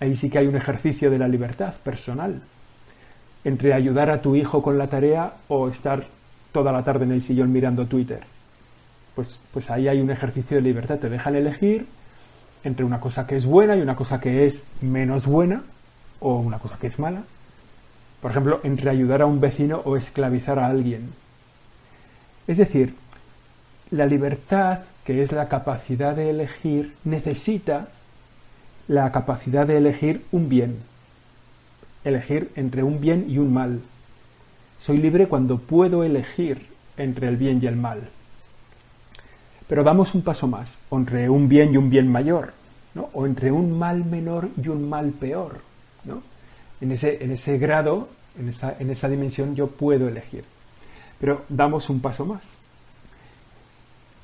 ahí 0.00 0.16
sí 0.16 0.30
que 0.30 0.38
hay 0.38 0.46
un 0.46 0.56
ejercicio 0.56 1.10
de 1.10 1.18
la 1.18 1.28
libertad 1.28 1.74
personal. 1.82 2.40
Entre 3.44 3.72
ayudar 3.72 4.10
a 4.10 4.20
tu 4.20 4.36
hijo 4.36 4.62
con 4.62 4.78
la 4.78 4.88
tarea 4.88 5.34
o 5.48 5.68
estar 5.68 6.06
toda 6.52 6.72
la 6.72 6.82
tarde 6.82 7.04
en 7.04 7.12
el 7.12 7.22
sillón 7.22 7.52
mirando 7.52 7.86
Twitter. 7.86 8.20
Pues, 9.14 9.38
pues 9.52 9.70
ahí 9.70 9.88
hay 9.88 10.00
un 10.00 10.10
ejercicio 10.10 10.56
de 10.56 10.62
libertad. 10.62 10.98
Te 10.98 11.08
dejan 11.08 11.36
elegir 11.36 11.86
entre 12.64 12.84
una 12.84 13.00
cosa 13.00 13.26
que 13.26 13.36
es 13.36 13.46
buena 13.46 13.76
y 13.76 13.80
una 13.80 13.96
cosa 13.96 14.20
que 14.20 14.46
es 14.46 14.64
menos 14.80 15.26
buena 15.26 15.62
o 16.20 16.38
una 16.38 16.58
cosa 16.58 16.76
que 16.80 16.88
es 16.88 16.98
mala. 16.98 17.22
Por 18.20 18.30
ejemplo, 18.30 18.60
entre 18.64 18.90
ayudar 18.90 19.22
a 19.22 19.26
un 19.26 19.40
vecino 19.40 19.80
o 19.84 19.96
esclavizar 19.96 20.58
a 20.58 20.66
alguien. 20.66 21.10
Es 22.46 22.58
decir, 22.58 22.94
la 23.90 24.06
libertad, 24.06 24.80
que 25.04 25.22
es 25.22 25.32
la 25.32 25.48
capacidad 25.48 26.16
de 26.16 26.30
elegir, 26.30 26.94
necesita 27.04 27.88
la 28.88 29.12
capacidad 29.12 29.66
de 29.66 29.76
elegir 29.76 30.24
un 30.32 30.48
bien. 30.48 30.78
Elegir 32.04 32.50
entre 32.56 32.82
un 32.82 33.00
bien 33.00 33.26
y 33.28 33.36
un 33.38 33.52
mal. 33.52 33.82
Soy 34.78 34.96
libre 34.96 35.28
cuando 35.28 35.58
puedo 35.58 36.04
elegir 36.04 36.66
entre 36.96 37.28
el 37.28 37.36
bien 37.36 37.60
y 37.62 37.66
el 37.66 37.76
mal. 37.76 38.08
Pero 39.68 39.84
damos 39.84 40.14
un 40.14 40.22
paso 40.22 40.46
más, 40.46 40.78
entre 40.90 41.28
un 41.28 41.48
bien 41.48 41.74
y 41.74 41.76
un 41.76 41.90
bien 41.90 42.10
mayor, 42.10 42.54
¿no? 42.94 43.10
o 43.12 43.26
entre 43.26 43.52
un 43.52 43.78
mal 43.78 44.06
menor 44.06 44.48
y 44.60 44.68
un 44.68 44.88
mal 44.88 45.10
peor. 45.10 45.60
¿no? 46.04 46.22
En, 46.80 46.92
ese, 46.92 47.22
en 47.22 47.32
ese 47.32 47.58
grado, 47.58 48.08
en 48.38 48.48
esa, 48.48 48.74
en 48.78 48.90
esa 48.90 49.10
dimensión, 49.10 49.54
yo 49.54 49.66
puedo 49.66 50.08
elegir. 50.08 50.44
Pero 51.20 51.42
damos 51.50 51.90
un 51.90 52.00
paso 52.00 52.24
más. 52.24 52.42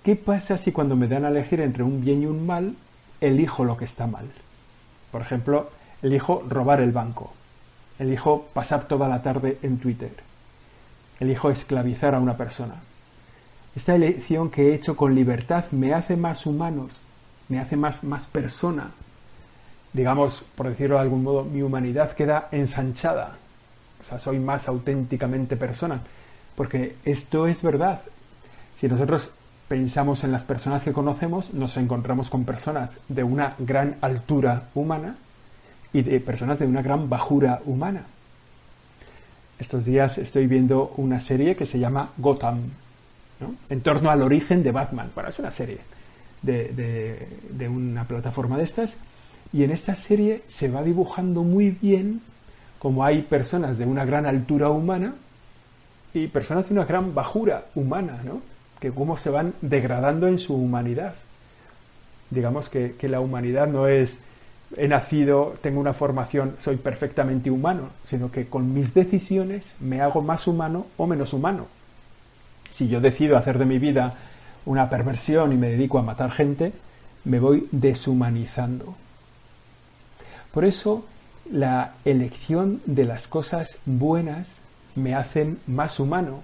¿Qué 0.03 0.17
pasa 0.17 0.57
si 0.57 0.73
cuando 0.73 0.97
me 0.97 1.09
dan 1.09 1.27
a 1.27 1.29
elegir 1.29 1.61
entre 1.61 1.83
un 1.83 2.01
bien 2.03 2.23
y 2.23 2.27
un 2.27 2.47
mal, 2.47 2.75
elijo 3.21 3.65
lo 3.65 3.77
que 3.77 3.85
está 3.85 4.07
mal? 4.07 4.27
Por 5.15 5.23
ejemplo, 5.23 5.71
elijo 6.03 6.43
robar 6.49 6.81
el 6.81 6.91
banco, 6.91 7.33
elijo 8.01 8.49
pasar 8.53 8.89
toda 8.89 9.07
la 9.07 9.23
tarde 9.23 9.59
en 9.63 9.79
Twitter, 9.79 10.11
elijo 11.21 11.51
esclavizar 11.51 12.17
a 12.17 12.19
una 12.19 12.37
persona. 12.37 12.75
Esta 13.77 13.95
elección 13.95 14.51
que 14.51 14.71
he 14.71 14.75
hecho 14.75 14.97
con 14.97 15.15
libertad 15.15 15.67
me 15.71 15.95
hace 15.95 16.17
más 16.17 16.47
humanos, 16.47 16.99
me 17.49 17.61
hace 17.61 17.77
más, 17.77 18.03
más 18.03 18.27
persona. 18.27 18.91
Digamos, 19.93 20.43
por 20.57 20.69
decirlo 20.69 20.97
de 20.97 21.03
algún 21.03 21.23
modo, 21.23 21.45
mi 21.45 21.63
humanidad 21.63 22.11
queda 22.11 22.49
ensanchada. 22.51 23.37
O 24.01 24.05
sea, 24.05 24.19
soy 24.19 24.41
más 24.41 24.67
auténticamente 24.67 25.57
persona. 25.57 26.01
Porque 26.57 26.97
esto 27.05 27.47
es 27.47 27.63
verdad. 27.63 28.01
Si 28.81 28.89
nosotros 28.89 29.31
pensamos 29.69 30.25
en 30.25 30.33
las 30.33 30.45
personas 30.45 30.83
que 30.83 30.93
conocemos, 30.93 31.53
nos 31.55 31.77
encontramos 31.77 32.31
con 32.31 32.45
personas 32.45 32.91
de 33.09 33.25
una 33.25 33.55
gran 33.59 33.97
altura 34.01 34.69
humana 34.75 35.17
y 35.93 36.03
de 36.03 36.21
personas 36.21 36.59
de 36.59 36.67
una 36.67 36.83
gran 36.83 37.09
bajura 37.09 37.61
humana. 37.65 38.03
Estos 39.59 39.85
días 39.85 40.19
estoy 40.19 40.47
viendo 40.47 40.93
una 40.97 41.21
serie 41.21 41.57
que 41.57 41.67
se 41.67 41.79
llama 41.79 42.11
Gotham, 42.19 42.61
en 43.69 43.81
torno 43.81 44.11
al 44.11 44.23
origen 44.23 44.63
de 44.63 44.73
Batman. 44.73 45.11
Bueno, 45.15 45.31
es 45.31 45.39
una 45.39 45.53
serie 45.53 45.79
de, 46.43 47.29
de 47.51 47.69
una 47.69 48.05
plataforma 48.05 48.59
de 48.59 48.65
estas 48.65 48.97
y 49.53 49.63
en 49.65 49.71
esta 49.71 49.97
serie 49.97 50.43
se 50.49 50.69
va 50.69 50.83
dibujando 50.83 51.43
muy 51.43 51.71
bien 51.71 52.21
como 52.79 53.05
hay 53.05 53.23
personas 53.23 53.79
de 53.79 53.87
una 53.87 54.05
gran 54.05 54.27
altura 54.27 54.69
humana 54.69 55.15
y 56.13 56.27
personas 56.27 56.69
de 56.69 56.75
una 56.75 56.85
gran 56.85 57.15
bajura 57.15 57.65
humana, 57.75 58.21
¿no? 58.25 58.54
Que 58.81 58.91
cómo 58.91 59.17
se 59.17 59.31
van 59.31 59.55
degradando 59.61 60.27
en 60.29 60.39
su 60.39 60.55
humanidad. 60.55 61.15
Digamos 62.31 62.69
que, 62.69 62.97
la 63.03 63.21
humanidad 63.21 63.69
no 63.69 63.87
es 63.87 64.21
he 64.77 64.89
nacido, 64.89 65.55
tengo 65.63 65.79
una 65.79 65.93
formación, 65.93 66.57
soy 66.59 66.77
perfectamente 66.77 67.51
humano, 67.51 67.91
sino 68.07 68.33
que 68.33 68.47
con 68.47 68.75
mis 68.75 68.93
decisiones 68.93 69.77
me 69.79 70.01
hago 70.01 70.21
más 70.21 70.49
humano 70.49 70.87
o 70.97 71.07
menos 71.07 71.33
humano. 71.33 71.67
Si 72.73 72.89
yo 72.89 73.01
decido 73.01 73.37
hacer 73.37 73.59
de 73.59 73.67
mi 73.67 73.79
vida 73.79 74.15
una 74.67 74.91
perversión 74.91 75.53
y 75.53 75.57
me 75.57 75.71
dedico 75.71 75.99
a 75.99 76.03
matar 76.03 76.33
gente, 76.33 76.73
me 77.25 77.39
voy 77.39 77.69
deshumanizando. 77.71 78.97
Por 80.53 80.65
eso 80.65 81.05
la 81.51 81.95
elección 82.05 82.81
de 82.87 83.05
las 83.05 83.29
cosas 83.29 83.79
buenas 83.87 84.61
me 84.95 85.15
hacen 85.15 85.59
más 85.67 86.01
humano, 86.01 86.43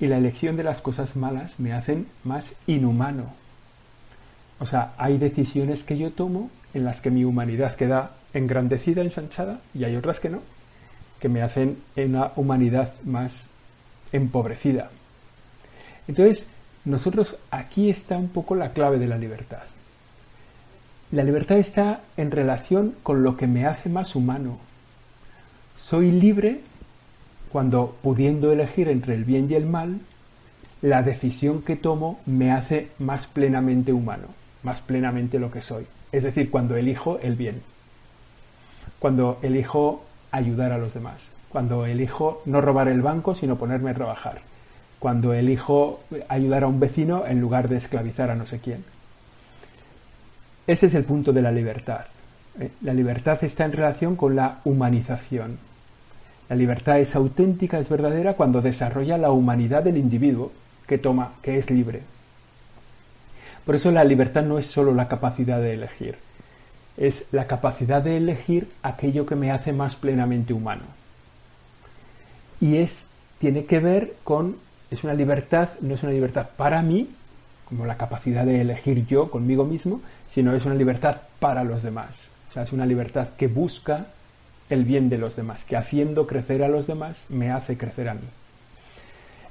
y 0.00 0.06
la 0.06 0.16
elección 0.16 0.56
de 0.56 0.64
las 0.64 0.80
cosas 0.80 1.14
malas 1.14 1.60
me 1.60 1.72
hacen 1.72 2.06
más 2.24 2.54
inhumano. 2.66 3.26
O 4.58 4.66
sea, 4.66 4.92
hay 4.96 5.18
decisiones 5.18 5.82
que 5.82 5.98
yo 5.98 6.10
tomo 6.10 6.50
en 6.74 6.84
las 6.84 7.00
que 7.00 7.10
mi 7.10 7.24
humanidad 7.24 7.76
queda 7.76 8.12
engrandecida, 8.32 9.02
ensanchada, 9.02 9.60
y 9.74 9.84
hay 9.84 9.96
otras 9.96 10.20
que 10.20 10.30
no, 10.30 10.40
que 11.20 11.28
me 11.28 11.42
hacen 11.42 11.78
una 11.96 12.32
humanidad 12.36 12.94
más 13.04 13.50
empobrecida. 14.12 14.90
Entonces, 16.08 16.46
nosotros 16.84 17.36
aquí 17.50 17.90
está 17.90 18.16
un 18.16 18.28
poco 18.28 18.54
la 18.54 18.72
clave 18.72 18.98
de 18.98 19.06
la 19.06 19.18
libertad. 19.18 19.62
La 21.12 21.24
libertad 21.24 21.58
está 21.58 22.00
en 22.16 22.30
relación 22.30 22.94
con 23.02 23.22
lo 23.22 23.36
que 23.36 23.46
me 23.46 23.66
hace 23.66 23.88
más 23.88 24.14
humano. 24.14 24.58
Soy 25.76 26.10
libre 26.10 26.60
cuando 27.52 27.96
pudiendo 28.02 28.52
elegir 28.52 28.88
entre 28.88 29.14
el 29.14 29.24
bien 29.24 29.48
y 29.50 29.54
el 29.54 29.66
mal, 29.66 30.00
la 30.82 31.02
decisión 31.02 31.62
que 31.62 31.76
tomo 31.76 32.20
me 32.26 32.52
hace 32.52 32.88
más 32.98 33.26
plenamente 33.26 33.92
humano, 33.92 34.28
más 34.62 34.80
plenamente 34.80 35.38
lo 35.38 35.50
que 35.50 35.62
soy. 35.62 35.86
Es 36.12 36.22
decir, 36.22 36.50
cuando 36.50 36.76
elijo 36.76 37.18
el 37.22 37.36
bien, 37.36 37.62
cuando 38.98 39.38
elijo 39.42 40.04
ayudar 40.30 40.72
a 40.72 40.78
los 40.78 40.94
demás, 40.94 41.30
cuando 41.48 41.86
elijo 41.86 42.42
no 42.46 42.60
robar 42.60 42.88
el 42.88 43.02
banco 43.02 43.34
sino 43.34 43.56
ponerme 43.56 43.90
a 43.90 43.94
trabajar, 43.94 44.40
cuando 44.98 45.32
elijo 45.32 46.00
ayudar 46.28 46.64
a 46.64 46.68
un 46.68 46.78
vecino 46.80 47.26
en 47.26 47.40
lugar 47.40 47.68
de 47.68 47.76
esclavizar 47.76 48.30
a 48.30 48.34
no 48.34 48.46
sé 48.46 48.60
quién. 48.60 48.84
Ese 50.66 50.86
es 50.86 50.94
el 50.94 51.04
punto 51.04 51.32
de 51.32 51.42
la 51.42 51.50
libertad. 51.50 52.04
¿eh? 52.60 52.70
La 52.82 52.94
libertad 52.94 53.42
está 53.42 53.64
en 53.64 53.72
relación 53.72 54.14
con 54.14 54.36
la 54.36 54.60
humanización, 54.64 55.58
la 56.50 56.56
libertad 56.56 56.98
es 56.98 57.14
auténtica, 57.14 57.78
es 57.78 57.88
verdadera 57.88 58.34
cuando 58.34 58.60
desarrolla 58.60 59.16
la 59.16 59.30
humanidad 59.30 59.84
del 59.84 59.96
individuo 59.96 60.50
que 60.88 60.98
toma, 60.98 61.34
que 61.42 61.58
es 61.58 61.70
libre. 61.70 62.02
Por 63.64 63.76
eso 63.76 63.92
la 63.92 64.02
libertad 64.02 64.42
no 64.42 64.58
es 64.58 64.66
solo 64.66 64.92
la 64.92 65.06
capacidad 65.06 65.60
de 65.60 65.74
elegir, 65.74 66.16
es 66.96 67.24
la 67.30 67.46
capacidad 67.46 68.02
de 68.02 68.16
elegir 68.16 68.68
aquello 68.82 69.26
que 69.26 69.36
me 69.36 69.52
hace 69.52 69.72
más 69.72 69.94
plenamente 69.94 70.52
humano. 70.52 70.82
Y 72.60 72.78
es 72.78 73.04
tiene 73.38 73.64
que 73.64 73.78
ver 73.78 74.14
con 74.24 74.56
es 74.90 75.04
una 75.04 75.14
libertad, 75.14 75.68
no 75.80 75.94
es 75.94 76.02
una 76.02 76.10
libertad 76.10 76.48
para 76.56 76.82
mí, 76.82 77.10
como 77.68 77.86
la 77.86 77.96
capacidad 77.96 78.44
de 78.44 78.60
elegir 78.60 79.06
yo 79.06 79.30
conmigo 79.30 79.64
mismo, 79.64 80.00
sino 80.28 80.52
es 80.52 80.66
una 80.66 80.74
libertad 80.74 81.18
para 81.38 81.62
los 81.62 81.84
demás. 81.84 82.28
O 82.48 82.52
sea, 82.52 82.64
es 82.64 82.72
una 82.72 82.86
libertad 82.86 83.28
que 83.38 83.46
busca 83.46 84.06
el 84.70 84.84
bien 84.84 85.08
de 85.08 85.18
los 85.18 85.36
demás, 85.36 85.64
que 85.64 85.76
haciendo 85.76 86.26
crecer 86.26 86.62
a 86.62 86.68
los 86.68 86.86
demás 86.86 87.26
me 87.28 87.50
hace 87.50 87.76
crecer 87.76 88.08
a 88.08 88.14
mí. 88.14 88.20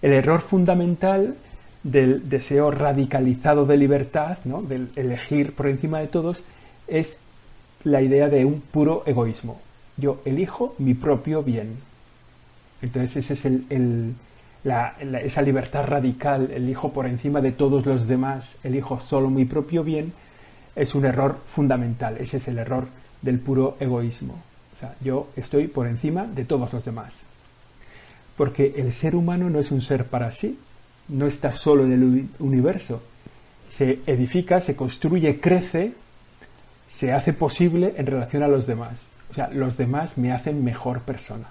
El 0.01 0.13
error 0.13 0.39
fundamental 0.39 1.35
del 1.83 2.29
deseo 2.29 2.71
radicalizado 2.71 3.65
de 3.65 3.77
libertad, 3.77 4.37
¿no? 4.45 4.61
del 4.61 4.89
elegir 4.95 5.53
por 5.53 5.67
encima 5.67 5.99
de 5.99 6.07
todos, 6.07 6.43
es 6.87 7.17
la 7.83 8.01
idea 8.01 8.29
de 8.29 8.45
un 8.45 8.61
puro 8.61 9.03
egoísmo. 9.05 9.59
Yo 9.97 10.21
elijo 10.25 10.73
mi 10.77 10.93
propio 10.93 11.43
bien. 11.43 11.77
Entonces 12.81 13.17
ese 13.17 13.33
es 13.33 13.45
el, 13.45 14.15
esa 15.23 15.41
libertad 15.41 15.85
radical, 15.85 16.49
elijo 16.51 16.93
por 16.93 17.05
encima 17.05 17.41
de 17.41 17.51
todos 17.51 17.85
los 17.85 18.07
demás, 18.07 18.57
elijo 18.63 19.01
solo 19.01 19.29
mi 19.29 19.43
propio 19.43 19.83
bien, 19.83 20.13
es 20.75 20.95
un 20.95 21.05
error 21.05 21.37
fundamental. 21.45 22.17
Ese 22.17 22.37
es 22.37 22.47
el 22.47 22.57
error 22.57 22.87
del 23.21 23.39
puro 23.39 23.75
egoísmo 23.81 24.48
yo 25.01 25.29
estoy 25.35 25.67
por 25.67 25.87
encima 25.87 26.25
de 26.25 26.45
todos 26.45 26.73
los 26.73 26.85
demás. 26.85 27.21
Porque 28.37 28.73
el 28.77 28.93
ser 28.93 29.15
humano 29.15 29.49
no 29.49 29.59
es 29.59 29.71
un 29.71 29.81
ser 29.81 30.05
para 30.05 30.31
sí, 30.31 30.57
no 31.09 31.27
está 31.27 31.53
solo 31.53 31.83
en 31.85 31.93
el 31.93 32.29
universo. 32.39 33.01
Se 33.71 33.99
edifica, 34.05 34.61
se 34.61 34.75
construye, 34.75 35.39
crece, 35.39 35.93
se 36.89 37.11
hace 37.11 37.33
posible 37.33 37.93
en 37.97 38.05
relación 38.05 38.43
a 38.43 38.47
los 38.47 38.65
demás. 38.65 39.05
O 39.31 39.33
sea, 39.33 39.49
los 39.49 39.77
demás 39.77 40.17
me 40.17 40.31
hacen 40.31 40.63
mejor 40.63 41.01
persona. 41.01 41.47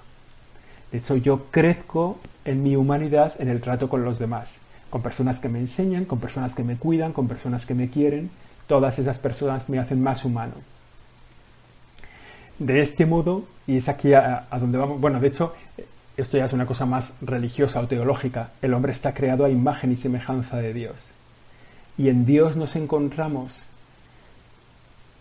De 0.90 0.98
hecho, 0.98 1.16
yo 1.16 1.46
crezco 1.50 2.18
en 2.44 2.62
mi 2.62 2.76
humanidad 2.76 3.34
en 3.38 3.48
el 3.48 3.60
trato 3.60 3.88
con 3.88 4.04
los 4.04 4.18
demás, 4.18 4.54
con 4.90 5.02
personas 5.02 5.38
que 5.38 5.48
me 5.48 5.58
enseñan, 5.58 6.06
con 6.06 6.18
personas 6.18 6.54
que 6.54 6.64
me 6.64 6.76
cuidan, 6.76 7.12
con 7.12 7.28
personas 7.28 7.66
que 7.66 7.74
me 7.74 7.90
quieren. 7.90 8.30
Todas 8.66 8.98
esas 8.98 9.18
personas 9.18 9.68
me 9.68 9.78
hacen 9.78 10.02
más 10.02 10.24
humano. 10.24 10.54
De 12.58 12.80
este 12.80 13.06
modo, 13.06 13.44
y 13.66 13.76
es 13.76 13.88
aquí 13.88 14.14
a, 14.14 14.46
donde 14.58 14.78
vamos, 14.78 15.00
bueno, 15.00 15.20
de 15.20 15.28
hecho, 15.28 15.54
esto 16.16 16.36
ya 16.36 16.46
es 16.46 16.52
una 16.52 16.66
cosa 16.66 16.86
más 16.86 17.12
religiosa 17.20 17.80
o 17.80 17.86
teológica, 17.86 18.50
el 18.62 18.74
hombre 18.74 18.92
está 18.92 19.14
creado 19.14 19.44
a 19.44 19.50
imagen 19.50 19.92
y 19.92 19.96
semejanza 19.96 20.56
de 20.56 20.72
Dios. 20.72 21.12
Y 21.96 22.08
en 22.08 22.26
Dios 22.26 22.56
nos 22.56 22.74
encontramos 22.74 23.62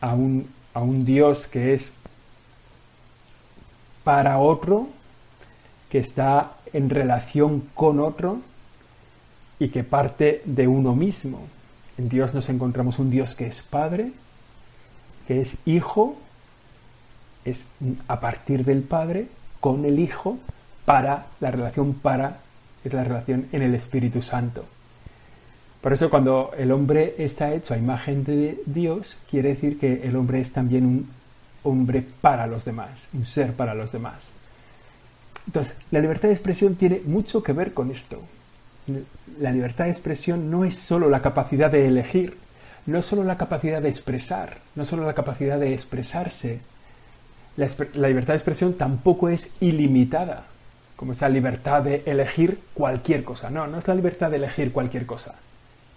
a 0.02 0.16
un, 0.16 0.50
a 0.74 0.82
un 0.82 1.06
Dios 1.06 1.48
que 1.48 1.76
es 1.76 1.94
para 4.04 4.40
otro, 4.40 4.88
que 5.90 6.00
está 6.00 6.54
en 6.74 6.90
relación 6.90 7.62
con 7.76 8.00
otro 8.00 8.40
y 9.60 9.70
que 9.70 9.84
parte 9.84 10.42
de 10.46 10.68
uno 10.68 10.96
mismo. 10.96 11.48
En 11.98 12.10
Dios 12.10 12.34
nos 12.34 12.50
encontramos 12.50 13.00
un 13.00 13.10
Dios 13.10 13.36
que 13.36 13.48
es 13.48 13.62
Padre, 13.62 14.12
que 15.28 15.42
es 15.42 15.58
Hijo 15.66 16.18
es 17.50 17.66
a 18.08 18.20
partir 18.20 18.66
del 18.66 18.82
Padre, 18.82 19.28
con 19.60 19.86
el 19.86 20.00
Hijo, 20.00 20.38
para, 20.86 21.28
la 21.40 21.52
relación 21.52 21.94
para, 21.96 22.38
es 22.84 22.94
la 22.94 23.04
relación 23.04 23.48
en 23.52 23.62
el 23.62 23.76
Espíritu 23.76 24.22
Santo. 24.22 24.66
Por 25.82 25.94
eso 25.94 26.10
cuando 26.10 26.52
el 26.58 26.72
hombre 26.72 27.16
está 27.18 27.54
hecho 27.54 27.74
a 27.74 27.78
imagen 27.78 28.24
de 28.24 28.60
Dios, 28.66 29.18
quiere 29.30 29.50
decir 29.50 29.80
que 29.80 30.02
el 30.04 30.16
hombre 30.16 30.42
es 30.42 30.52
también 30.52 30.86
un 30.86 31.10
hombre 31.64 32.04
para 32.22 32.48
los 32.48 32.66
demás, 32.66 33.10
un 33.14 33.26
ser 33.26 33.54
para 33.54 33.74
los 33.74 33.92
demás. 33.92 34.32
Entonces, 35.46 35.76
la 35.92 36.00
libertad 36.00 36.28
de 36.28 36.34
expresión 36.34 36.76
tiene 36.76 37.02
mucho 37.06 37.42
que 37.42 37.54
ver 37.54 37.74
con 37.74 37.92
esto. 37.92 38.22
La 39.40 39.52
libertad 39.52 39.86
de 39.86 39.92
expresión 39.92 40.50
no 40.50 40.66
es 40.66 40.76
solo 40.76 41.10
la 41.10 41.22
capacidad 41.22 41.72
de 41.72 41.88
elegir, 41.88 42.38
no 42.86 43.00
es 43.00 43.06
solo 43.06 43.24
la 43.24 43.38
capacidad 43.38 43.82
de 43.82 43.90
expresar, 43.90 44.60
no 44.76 44.84
es 44.84 44.90
solo 44.90 45.06
la 45.06 45.14
capacidad 45.14 45.60
de 45.60 45.74
expresarse. 45.74 46.60
La, 47.58 47.68
libertad 48.08 48.34
de 48.34 48.38
expresión 48.38 48.74
tampoco 48.74 49.30
es 49.30 49.50
ilimitada, 49.60 50.44
como 50.96 51.14
esa 51.14 51.28
libertad 51.28 51.82
de 51.82 52.04
elegir 52.06 52.60
cualquier 52.76 53.24
cosa. 53.24 53.50
No, 53.50 53.66
no 53.66 53.80
es 53.80 53.88
la 53.88 53.96
libertad 53.96 54.30
de 54.30 54.38
elegir 54.38 54.72
cualquier 54.72 55.08
cosa, 55.08 55.36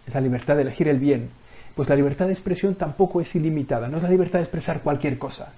es 0.07 0.15
la 0.15 0.23
libertad 0.23 0.57
de 0.57 0.63
elegir 0.63 0.89
el 0.89 0.99
bien. 0.99 1.29
Pues 1.75 1.91
la 1.91 1.97
libertad 1.97 2.27
de 2.27 2.33
expresión 2.33 2.75
tampoco 2.77 3.21
es 3.21 3.35
ilimitada, 3.35 3.89
no 3.89 3.99
es 3.99 4.03
la 4.03 4.09
libertad 4.09 4.39
de 4.39 4.45
expresar 4.45 4.81
cualquier 4.81 5.19
cosa, 5.19 5.53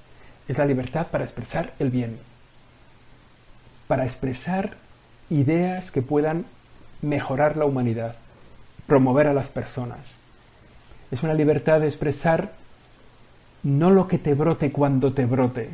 es 0.49 0.59
la 0.59 0.67
libertad 0.67 1.07
para 1.07 1.23
expresar 1.23 1.73
el 1.79 1.91
bien, 1.91 2.19
para 3.87 4.05
expresar 4.05 4.75
ideas 5.31 5.93
que 5.93 6.03
puedan 6.03 6.47
mejorar 7.01 7.57
la 7.57 7.65
humanidad, 7.65 8.17
promover 8.89 9.29
a 9.29 9.35
las 9.35 9.51
personas. 9.51 10.17
Es 11.13 11.23
una 11.23 11.35
libertad 11.35 11.81
de 11.81 11.87
expresar 11.87 12.53
no 13.63 13.91
lo 13.91 14.09
que 14.09 14.19
te 14.19 14.35
brote 14.35 14.73
cuando 14.73 15.13
te 15.13 15.27
brote, 15.27 15.71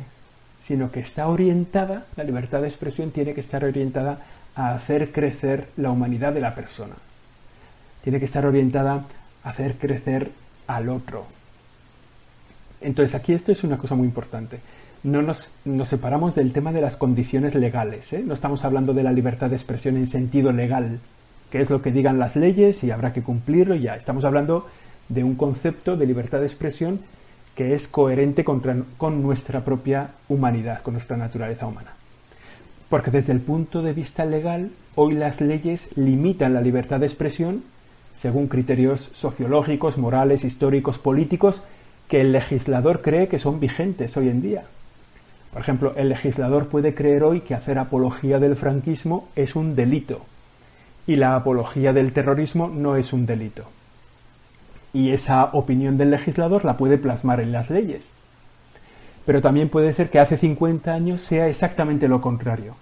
sino 0.69 0.91
que 0.91 0.99
está 0.99 1.27
orientada, 1.27 2.05
la 2.15 2.23
libertad 2.23 2.61
de 2.61 2.67
expresión 2.67 3.09
tiene 3.09 3.33
que 3.33 3.41
estar 3.41 3.65
orientada 3.65 4.19
a 4.53 4.75
hacer 4.75 5.11
crecer 5.11 5.69
la 5.77 5.89
humanidad 5.89 6.31
de 6.31 6.41
la 6.41 6.53
persona. 6.53 6.93
Tiene 8.03 8.19
que 8.19 8.25
estar 8.25 8.45
orientada 8.45 9.03
a 9.43 9.49
hacer 9.49 9.77
crecer 9.79 10.29
al 10.67 10.89
otro. 10.89 11.25
Entonces 12.81 13.15
aquí 13.15 13.33
esto 13.33 13.51
es 13.51 13.63
una 13.63 13.79
cosa 13.79 13.95
muy 13.95 14.05
importante. 14.05 14.59
No 15.01 15.23
nos, 15.23 15.49
separamos 15.85 16.35
del 16.35 16.53
tema 16.53 16.71
de 16.71 16.81
las 16.81 16.97
condiciones 16.97 17.55
legales. 17.55 18.13
¿eh? 18.13 18.21
No 18.23 18.35
estamos 18.35 18.63
hablando 18.63 18.93
de 18.93 19.01
la 19.01 19.11
libertad 19.11 19.49
de 19.49 19.55
expresión 19.55 19.97
en 19.97 20.05
sentido 20.05 20.51
legal, 20.51 20.99
que 21.49 21.61
es 21.61 21.71
lo 21.71 21.81
que 21.81 21.91
digan 21.91 22.19
las 22.19 22.35
leyes 22.35 22.83
y 22.83 22.91
habrá 22.91 23.11
que 23.11 23.23
cumplirlo 23.23 23.73
ya. 23.73 23.95
Estamos 23.95 24.23
hablando 24.23 24.67
de 25.07 25.23
un 25.23 25.33
concepto 25.33 25.97
de 25.97 26.05
libertad 26.05 26.41
de 26.41 26.45
expresión 26.45 26.99
que 27.55 27.75
es 27.75 27.87
coherente 27.87 28.43
con 28.43 29.21
nuestra 29.21 29.65
propia 29.65 30.11
humanidad, 30.29 30.81
con 30.81 30.93
nuestra 30.93 31.17
naturaleza 31.17 31.67
humana. 31.67 31.93
Porque 32.89 33.11
desde 33.11 33.33
el 33.33 33.41
punto 33.41 33.81
de 33.81 33.93
vista 33.93 34.25
legal, 34.25 34.71
hoy 34.95 35.13
las 35.13 35.41
leyes 35.41 35.89
limitan 35.95 36.53
la 36.53 36.61
libertad 36.61 36.99
de 36.99 37.05
expresión 37.05 37.63
según 38.17 38.47
criterios 38.47 39.09
sociológicos, 39.13 39.97
morales, 39.97 40.43
históricos, 40.43 40.97
políticos, 40.97 41.61
que 42.09 42.19
el 42.19 42.33
legislador 42.33 43.01
cree 43.01 43.29
que 43.29 43.39
son 43.39 43.59
vigentes 43.59 44.17
hoy 44.17 44.27
en 44.27 44.41
día. 44.41 44.63
Por 45.53 45.61
ejemplo, 45.61 45.93
el 45.95 46.09
legislador 46.09 46.67
puede 46.67 46.93
creer 46.93 47.23
hoy 47.23 47.41
que 47.41 47.55
hacer 47.55 47.77
apología 47.77 48.39
del 48.39 48.57
franquismo 48.57 49.29
es 49.35 49.55
un 49.55 49.75
delito 49.75 50.25
y 51.07 51.15
la 51.15 51.35
apología 51.35 51.93
del 51.93 52.11
terrorismo 52.11 52.67
no 52.67 52.97
es 52.97 53.13
un 53.13 53.25
delito 53.25 53.65
y 54.93 55.11
esa 55.11 55.45
opinión 55.53 55.97
del 55.97 56.11
legislador 56.11 56.65
la 56.65 56.77
puede 56.77 56.97
plasmar 56.97 57.39
en 57.39 57.51
las 57.51 57.69
leyes. 57.69 58.13
Pero 59.25 59.41
también 59.41 59.69
puede 59.69 59.93
ser 59.93 60.09
que 60.09 60.19
hace 60.19 60.37
50 60.37 60.91
años 60.91 61.21
sea 61.21 61.47
exactamente 61.47 62.07
lo 62.07 62.21
contrario, 62.21 62.75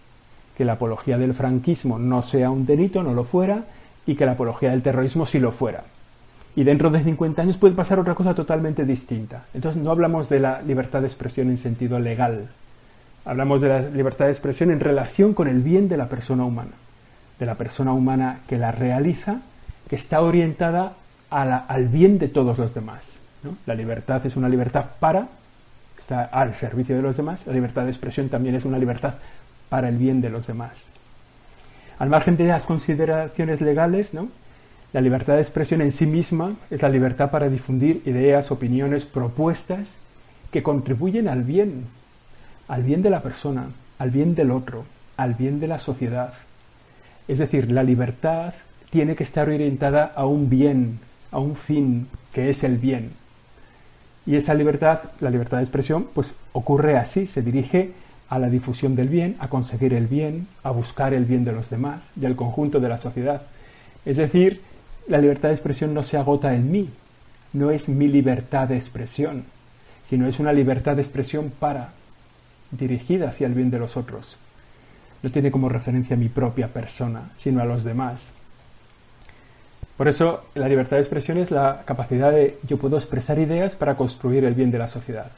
que 0.56 0.66
la 0.66 0.74
apología 0.74 1.18
del 1.18 1.34
franquismo 1.34 2.00
no 2.00 2.24
sea 2.24 2.50
un 2.50 2.66
delito, 2.66 3.04
no 3.04 3.14
lo 3.14 3.24
fuera, 3.24 3.66
y 4.06 4.16
que 4.16 4.26
la 4.26 4.34
apología 4.34 4.70
del 4.72 4.82
terrorismo 4.82 5.26
sí 5.26 5.40
lo 5.40 5.52
fuera. 5.52 5.84
Y 6.56 6.64
dentro 6.64 6.90
de 6.90 7.04
50 7.04 7.42
años 7.42 7.58
puede 7.58 7.76
pasar 7.76 8.00
otra 8.00 8.16
cosa 8.16 8.34
totalmente 8.34 8.86
distinta. 8.86 9.46
Entonces 9.54 9.82
no 9.82 9.92
hablamos 9.92 10.30
de 10.30 10.40
la 10.40 10.62
libertad 10.62 11.02
de 11.02 11.08
expresión 11.08 11.50
en 11.50 11.58
sentido 11.58 12.00
legal, 12.00 12.48
hablamos 13.26 13.62
de 13.62 13.68
la 13.68 13.82
libertad 13.82 14.26
de 14.26 14.32
expresión 14.32 14.72
en 14.72 14.80
relación 14.80 15.34
con 15.34 15.50
el 15.50 15.62
bien 15.62 15.90
de 15.90 15.98
la 15.98 16.08
persona 16.08 16.46
humana, 16.46 16.72
de 17.40 17.46
la 17.46 17.56
persona 17.56 17.92
humana 17.92 18.40
que 18.48 18.58
la 18.58 18.72
realiza, 18.72 19.42
que 19.90 19.98
está 19.98 20.22
orientada 20.22 20.94
al 21.30 21.88
bien 21.88 22.20
de 22.20 22.28
todos 22.28 22.58
los 22.58 22.74
demás. 22.74 23.20
La 23.66 23.76
libertad 23.76 24.26
es 24.26 24.36
una 24.36 24.50
libertad 24.50 24.86
para, 25.00 25.28
está 26.00 26.24
al 26.24 26.56
servicio 26.56 26.96
de 26.96 27.02
los 27.02 27.18
demás, 27.18 27.46
la 27.46 27.54
libertad 27.54 27.84
de 27.84 27.90
expresión 27.90 28.30
también 28.30 28.56
es 28.56 28.66
una 28.66 28.78
libertad 28.78 29.16
para 29.70 29.90
el 29.90 29.98
bien 29.98 30.22
de 30.22 30.30
los 30.30 30.48
demás. 30.48 30.86
Al 32.00 32.10
margen 32.10 32.38
de 32.38 32.46
las 32.46 32.64
consideraciones 32.64 33.62
legales, 33.62 34.14
¿no? 34.14 34.30
la 34.94 35.02
libertad 35.02 35.36
de 35.36 35.42
expresión 35.42 35.82
en 35.82 35.92
sí 35.92 36.06
misma 36.06 36.56
es 36.70 36.82
la 36.82 36.90
libertad 36.90 37.30
para 37.32 37.50
difundir 37.50 38.02
ideas, 38.06 38.52
opiniones, 38.52 39.06
propuestas 39.06 39.96
que 40.52 40.64
contribuyen 40.64 41.28
al 41.28 41.44
bien, 41.44 41.86
al 42.68 42.84
bien 42.84 43.02
de 43.02 43.10
la 43.10 43.22
persona, 43.22 43.68
al 44.00 44.12
bien 44.12 44.36
del 44.36 44.52
otro, 44.52 44.86
al 45.18 45.34
bien 45.34 45.60
de 45.60 45.68
la 45.68 45.80
sociedad. 45.80 46.34
Es 47.28 47.40
decir, 47.40 47.72
la 47.72 47.84
libertad 47.84 48.54
tiene 48.90 49.16
que 49.16 49.24
estar 49.24 49.50
orientada 49.50 50.14
a 50.16 50.26
un 50.26 50.50
bien, 50.50 51.00
a 51.32 51.40
un 51.40 51.56
fin 51.56 52.08
que 52.34 52.50
es 52.50 52.64
el 52.64 52.78
bien. 52.78 53.12
Y 54.26 54.36
esa 54.36 54.54
libertad, 54.54 55.00
la 55.20 55.30
libertad 55.30 55.58
de 55.58 55.64
expresión, 55.64 56.08
pues 56.14 56.34
ocurre 56.52 56.98
así, 56.98 57.28
se 57.28 57.42
dirige 57.42 57.92
a 58.30 58.40
la 58.40 58.50
difusión 58.50 58.96
del 58.96 59.08
bien, 59.08 59.38
a 59.40 59.48
conseguir 59.48 59.94
el 59.94 60.08
bien, 60.08 60.48
a 60.64 60.72
buscar 60.72 61.14
el 61.14 61.26
bien 61.26 61.46
de 61.46 61.54
los 61.54 61.70
demás 61.70 62.10
y 62.20 62.26
al 62.26 62.36
conjunto 62.36 62.80
de 62.80 62.90
la 62.90 62.98
sociedad. 62.98 63.44
Es 64.06 64.18
decir, 64.18 64.62
la 65.08 65.20
libertad 65.20 65.50
de 65.50 65.56
expresión 65.56 65.94
no 65.94 66.04
se 66.04 66.18
agota 66.18 66.54
en 66.54 66.72
mí, 66.72 66.90
no 67.54 67.72
es 67.72 67.88
mi 67.88 68.08
libertad 68.08 68.68
de 68.68 68.76
expresión, 68.76 69.46
sino 70.10 70.28
es 70.28 70.40
una 70.40 70.52
libertad 70.52 70.96
de 70.96 71.02
expresión 71.02 71.52
para, 71.58 71.94
dirigida 72.72 73.30
hacia 73.30 73.48
el 73.48 73.54
bien 73.54 73.72
de 73.72 73.80
los 73.80 73.96
otros. 73.96 74.36
No 75.24 75.32
tiene 75.32 75.52
como 75.52 75.70
referencia 75.70 76.18
mi 76.18 76.30
propia 76.30 76.68
persona, 76.68 77.32
sino 77.38 77.62
a 77.62 77.66
los 77.66 77.84
demás. 77.84 78.32
Por 79.98 80.08
eso 80.08 80.44
la 80.54 80.70
libertad 80.70 80.98
de 80.98 81.02
expresión 81.02 81.40
es 81.40 81.50
la 81.50 81.82
capacidad 81.84 82.32
de 82.32 82.60
yo 82.68 82.78
puedo 82.78 82.98
expresar 82.98 83.40
ideas 83.40 83.76
para 83.76 83.98
construir 83.98 84.46
el 84.46 84.54
bien 84.54 84.70
de 84.70 84.78
la 84.78 84.88
sociedad. 84.88 85.32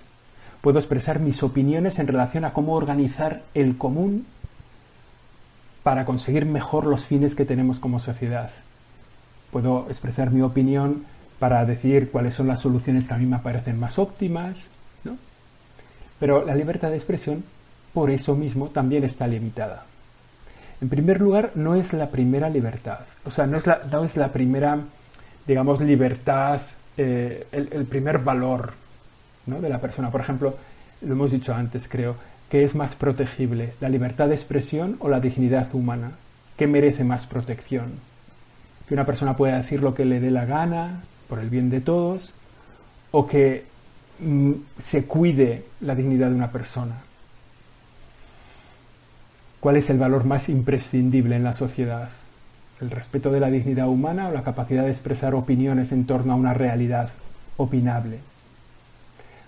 Puedo 0.61 0.79
expresar 0.79 1.19
mis 1.19 1.41
opiniones 1.41 1.97
en 1.97 2.07
relación 2.07 2.43
a 2.43 2.51
cómo 2.51 2.75
organizar 2.75 3.41
el 3.53 3.77
común 3.77 4.25
para 5.81 6.03
conseguir 6.03 6.45
mejor 6.45 6.85
los 6.85 7.05
fines 7.05 7.35
que 7.35 7.45
tenemos 7.45 7.79
como 7.79 8.01
sociedad. 8.01 8.51
Puedo 9.51 9.87
expresar 9.87 10.29
mi 10.29 10.41
opinión 10.41 11.05
para 11.39 11.63
decir 11.63 12.11
cuáles 12.11 12.35
son 12.35 12.47
las 12.47 12.59
soluciones 12.59 13.07
que 13.07 13.13
a 13.13 13.17
mí 13.17 13.25
me 13.25 13.39
parecen 13.39 13.79
más 13.79 13.97
óptimas, 13.97 14.69
¿no? 15.05 15.17
Pero 16.19 16.45
la 16.45 16.53
libertad 16.53 16.89
de 16.89 16.97
expresión, 16.97 17.45
por 17.93 18.11
eso 18.11 18.35
mismo, 18.35 18.67
también 18.67 19.05
está 19.05 19.25
limitada. 19.25 19.85
En 20.81 20.89
primer 20.89 21.19
lugar, 21.19 21.51
no 21.55 21.75
es 21.75 21.91
la 21.93 22.09
primera 22.09 22.49
libertad. 22.49 22.99
O 23.25 23.31
sea, 23.31 23.45
no 23.45 23.57
es 23.57 23.67
la, 23.67 23.81
no 23.91 24.05
es 24.05 24.15
la 24.15 24.31
primera, 24.31 24.79
digamos, 25.45 25.81
libertad, 25.81 26.61
eh, 26.97 27.47
el, 27.51 27.85
primer 27.85 28.19
valor 28.19 28.73
¿no? 29.45 29.59
de 29.59 29.69
la 29.69 29.79
persona. 29.79 30.09
Por 30.09 30.21
ejemplo, 30.21 30.55
lo 31.01 31.13
hemos 31.13 31.31
dicho 31.31 31.53
antes, 31.53 31.87
creo, 31.87 32.15
¿qué 32.49 32.63
es 32.63 32.75
más 32.75 32.95
protegible? 32.95 33.73
¿La 33.81 33.89
libertad 33.89 34.29
de 34.29 34.35
expresión 34.35 34.95
o 34.99 35.09
la 35.09 35.19
dignidad 35.19 35.67
humana? 35.73 36.11
¿Qué 36.55 36.67
merece 36.67 37.03
más 37.03 37.27
protección? 37.27 37.93
Que 38.87 38.93
una 38.93 39.05
persona 39.05 39.35
pueda 39.35 39.57
decir 39.57 39.83
lo 39.83 39.93
que 39.93 40.05
le 40.05 40.19
dé 40.19 40.31
la 40.31 40.45
gana, 40.45 41.01
por 41.27 41.39
el 41.39 41.49
bien 41.49 41.69
de 41.69 41.81
todos, 41.81 42.33
o 43.11 43.27
que 43.27 43.65
mm, 44.19 44.51
se 44.85 45.05
cuide 45.05 45.65
la 45.81 45.95
dignidad 45.95 46.29
de 46.29 46.35
una 46.35 46.51
persona. 46.51 46.95
¿Cuál 49.59 49.75
es 49.75 49.89
el 49.89 49.97
valor 49.97 50.23
más 50.23 50.47
imprescindible 50.47 51.35
en 51.35 51.43
la 51.43 51.53
sociedad? 51.53 52.09
¿El 52.79 52.91
respeto 52.91 53.29
de 53.29 53.41
la 53.41 53.49
dignidad 53.49 53.89
humana 53.89 54.29
o 54.29 54.31
la 54.31 54.43
capacidad 54.43 54.83
de 54.83 54.91
expresar 54.91 55.35
opiniones 55.35 55.91
en 55.91 56.05
torno 56.05 56.31
a 56.31 56.37
una 56.37 56.53
realidad 56.53 57.09
opinable? 57.57 58.19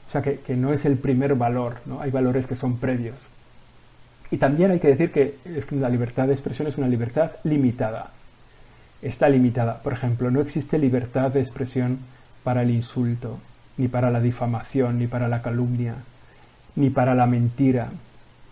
O 0.07 0.11
sea, 0.11 0.21
que, 0.21 0.41
no 0.57 0.73
es 0.73 0.83
el 0.83 0.97
primer 0.97 1.35
valor, 1.35 1.77
¿no? 1.85 2.01
Hay 2.01 2.11
valores 2.11 2.45
que 2.45 2.57
son 2.57 2.75
previos. 2.75 3.15
Y 4.29 4.37
también 4.37 4.71
hay 4.71 4.79
que 4.79 4.89
decir 4.89 5.11
que 5.13 5.37
la 5.71 5.87
libertad 5.87 6.27
de 6.27 6.33
expresión 6.33 6.67
es 6.67 6.77
una 6.77 6.89
libertad 6.89 7.31
limitada. 7.45 8.11
Está 9.01 9.29
limitada. 9.29 9.81
Por 9.81 9.93
ejemplo, 9.93 10.29
no 10.29 10.41
existe 10.41 10.77
libertad 10.77 11.31
de 11.31 11.39
expresión 11.39 11.99
para 12.43 12.63
el 12.63 12.71
insulto, 12.71 13.39
ni 13.77 13.87
para 13.87 14.11
la 14.11 14.19
difamación, 14.19 14.99
ni 14.99 15.07
para 15.07 15.29
la 15.29 15.41
calumnia, 15.41 15.95
ni 16.75 16.89
para 16.89 17.15
la 17.15 17.25
mentira, 17.25 17.91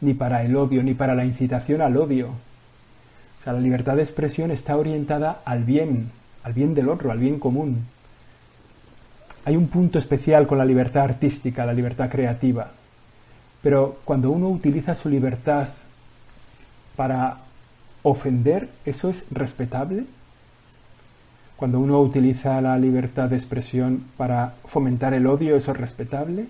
ni 0.01 0.13
para 0.13 0.43
el 0.43 0.55
odio, 0.55 0.83
ni 0.83 0.93
para 0.93 1.15
la 1.15 1.25
incitación 1.25 1.81
al 1.81 1.97
odio. 1.97 2.29
O 2.29 3.43
sea, 3.43 3.53
la 3.53 3.59
libertad 3.59 3.95
de 3.95 4.03
expresión 4.03 4.51
está 4.51 4.77
orientada 4.77 5.41
al 5.45 5.63
bien, 5.63 6.12
al 6.43 6.53
bien 6.53 6.73
del 6.73 6.89
otro, 6.89 7.12
al 7.12 7.19
bien 7.19 7.39
común. 7.39 7.85
Hay 9.45 9.55
un 9.55 9.67
punto 9.67 9.97
especial 9.99 10.47
con 10.47 10.57
la 10.57 10.65
libertad 10.65 11.03
artística, 11.03 11.65
la 11.65 11.73
libertad 11.73 12.09
creativa. 12.09 12.71
Pero 13.62 13.99
cuando 14.05 14.31
uno 14.31 14.49
utiliza 14.49 14.95
su 14.95 15.09
libertad 15.09 15.69
para 16.95 17.38
ofender, 18.03 18.69
¿eso 18.85 19.09
es 19.09 19.25
respetable? 19.31 20.05
Cuando 21.55 21.79
uno 21.79 21.99
utiliza 21.99 22.62
la 22.62 22.77
libertad 22.77 23.29
de 23.29 23.35
expresión 23.35 24.05
para 24.17 24.53
fomentar 24.65 25.13
el 25.13 25.27
odio, 25.27 25.55
¿eso 25.55 25.71
es 25.71 25.77
respetable? 25.77 26.47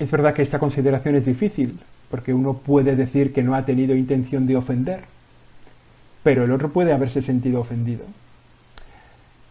Es 0.00 0.10
verdad 0.10 0.32
que 0.32 0.40
esta 0.40 0.58
consideración 0.58 1.14
es 1.14 1.26
difícil, 1.26 1.78
porque 2.10 2.32
uno 2.32 2.54
puede 2.54 2.96
decir 2.96 3.34
que 3.34 3.42
no 3.42 3.54
ha 3.54 3.66
tenido 3.66 3.94
intención 3.94 4.46
de 4.46 4.56
ofender, 4.56 5.00
pero 6.22 6.44
el 6.44 6.52
otro 6.52 6.70
puede 6.70 6.94
haberse 6.94 7.20
sentido 7.20 7.60
ofendido. 7.60 8.04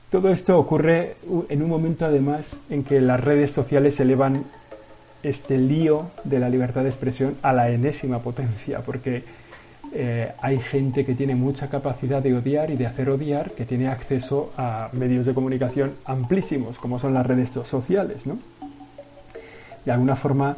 Todo 0.09 0.29
esto 0.29 0.57
ocurre 0.57 1.17
en 1.49 1.61
un 1.61 1.69
momento 1.69 2.03
además 2.03 2.57
en 2.71 2.83
que 2.83 2.99
las 2.99 3.23
redes 3.23 3.51
sociales 3.51 3.99
elevan 3.99 4.43
este 5.21 5.59
lío 5.59 6.09
de 6.23 6.39
la 6.39 6.49
libertad 6.49 6.81
de 6.81 6.89
expresión 6.89 7.35
a 7.43 7.53
la 7.53 7.69
enésima 7.69 8.17
potencia, 8.17 8.79
porque 8.79 9.23
eh, 9.93 10.31
hay 10.41 10.57
gente 10.57 11.05
que 11.05 11.13
tiene 11.13 11.35
mucha 11.35 11.69
capacidad 11.69 12.23
de 12.23 12.33
odiar 12.33 12.71
y 12.71 12.75
de 12.75 12.87
hacer 12.87 13.11
odiar, 13.11 13.51
que 13.51 13.65
tiene 13.65 13.87
acceso 13.87 14.51
a 14.57 14.89
medios 14.93 15.27
de 15.27 15.35
comunicación 15.35 15.93
amplísimos, 16.05 16.79
como 16.79 16.97
son 16.97 17.13
las 17.13 17.27
redes 17.27 17.51
sociales. 17.51 18.25
¿no? 18.25 18.39
De 19.85 19.91
alguna 19.91 20.15
forma 20.15 20.57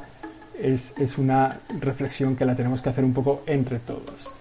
es, 0.59 0.93
es 0.97 1.17
una 1.17 1.59
reflexión 1.79 2.35
que 2.35 2.45
la 2.45 2.55
tenemos 2.55 2.81
que 2.81 2.89
hacer 2.89 3.03
un 3.03 3.13
poco 3.13 3.43
entre 3.45 3.79
todos. 3.79 4.31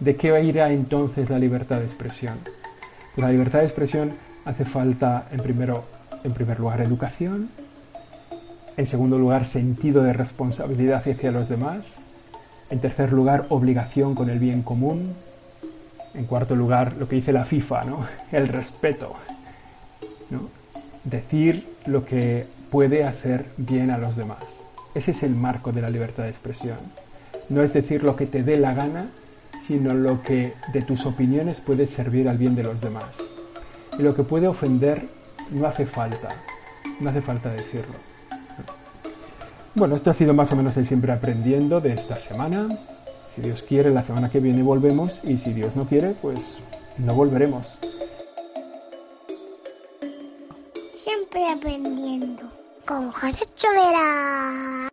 ¿De 0.00 0.16
qué 0.16 0.40
irá 0.42 0.72
entonces 0.72 1.30
la 1.30 1.38
libertad 1.38 1.78
de 1.78 1.84
expresión? 1.84 2.38
Pues 3.14 3.24
la 3.24 3.30
libertad 3.30 3.60
de 3.60 3.66
expresión 3.66 4.12
hace 4.44 4.64
falta, 4.64 5.28
en, 5.30 5.40
primero, 5.40 5.84
en 6.24 6.32
primer 6.32 6.58
lugar, 6.58 6.80
educación, 6.80 7.50
en 8.76 8.86
segundo 8.86 9.18
lugar, 9.18 9.46
sentido 9.46 10.02
de 10.02 10.12
responsabilidad 10.12 11.02
hacia 11.06 11.30
los 11.30 11.48
demás. 11.48 11.98
En 12.70 12.80
tercer 12.80 13.12
lugar, 13.12 13.46
obligación 13.50 14.14
con 14.14 14.30
el 14.30 14.38
bien 14.38 14.62
común. 14.62 15.14
En 16.14 16.24
cuarto 16.24 16.56
lugar, 16.56 16.94
lo 16.98 17.06
que 17.06 17.16
dice 17.16 17.32
la 17.32 17.44
FIFA, 17.44 17.84
¿no? 17.84 18.06
El 18.32 18.48
respeto. 18.48 19.14
Decir 21.04 21.68
lo 21.86 22.04
que 22.04 22.46
puede 22.72 23.04
hacer 23.04 23.44
bien 23.58 23.90
a 23.90 23.98
los 23.98 24.16
demás. 24.16 24.42
Ese 24.94 25.10
es 25.10 25.22
el 25.22 25.36
marco 25.36 25.72
de 25.72 25.82
la 25.82 25.90
libertad 25.90 26.22
de 26.22 26.30
expresión. 26.30 26.78
No 27.50 27.62
es 27.62 27.74
decir 27.74 28.02
lo 28.02 28.16
que 28.16 28.24
te 28.24 28.42
dé 28.42 28.56
la 28.56 28.72
gana, 28.72 29.10
sino 29.66 29.92
lo 29.92 30.22
que 30.22 30.54
de 30.72 30.80
tus 30.80 31.04
opiniones 31.04 31.60
puede 31.60 31.86
servir 31.86 32.30
al 32.30 32.38
bien 32.38 32.56
de 32.56 32.62
los 32.62 32.80
demás. 32.80 33.18
Y 33.98 34.02
lo 34.02 34.14
que 34.14 34.22
puede 34.22 34.48
ofender 34.48 35.06
no 35.50 35.66
hace 35.66 35.84
falta, 35.84 36.30
no 36.98 37.10
hace 37.10 37.20
falta 37.20 37.50
decirlo. 37.50 37.94
Bueno, 39.74 39.94
esto 39.94 40.10
ha 40.10 40.14
sido 40.14 40.32
más 40.32 40.50
o 40.52 40.56
menos 40.56 40.74
el 40.78 40.86
siempre 40.86 41.12
aprendiendo 41.12 41.82
de 41.82 41.92
esta 41.92 42.18
semana. 42.18 42.68
Si 43.36 43.42
Dios 43.42 43.62
quiere, 43.62 43.90
la 43.90 44.02
semana 44.02 44.30
que 44.30 44.40
viene 44.40 44.62
volvemos 44.62 45.20
y 45.24 45.36
si 45.36 45.52
Dios 45.52 45.76
no 45.76 45.86
quiere, 45.86 46.14
pues 46.22 46.38
no 46.96 47.14
volveremos. 47.14 47.78
Siempre 50.94 51.50
aprendiendo 51.50 52.61
con 52.92 53.10
José 53.10 53.46
Chovera. 53.56 54.91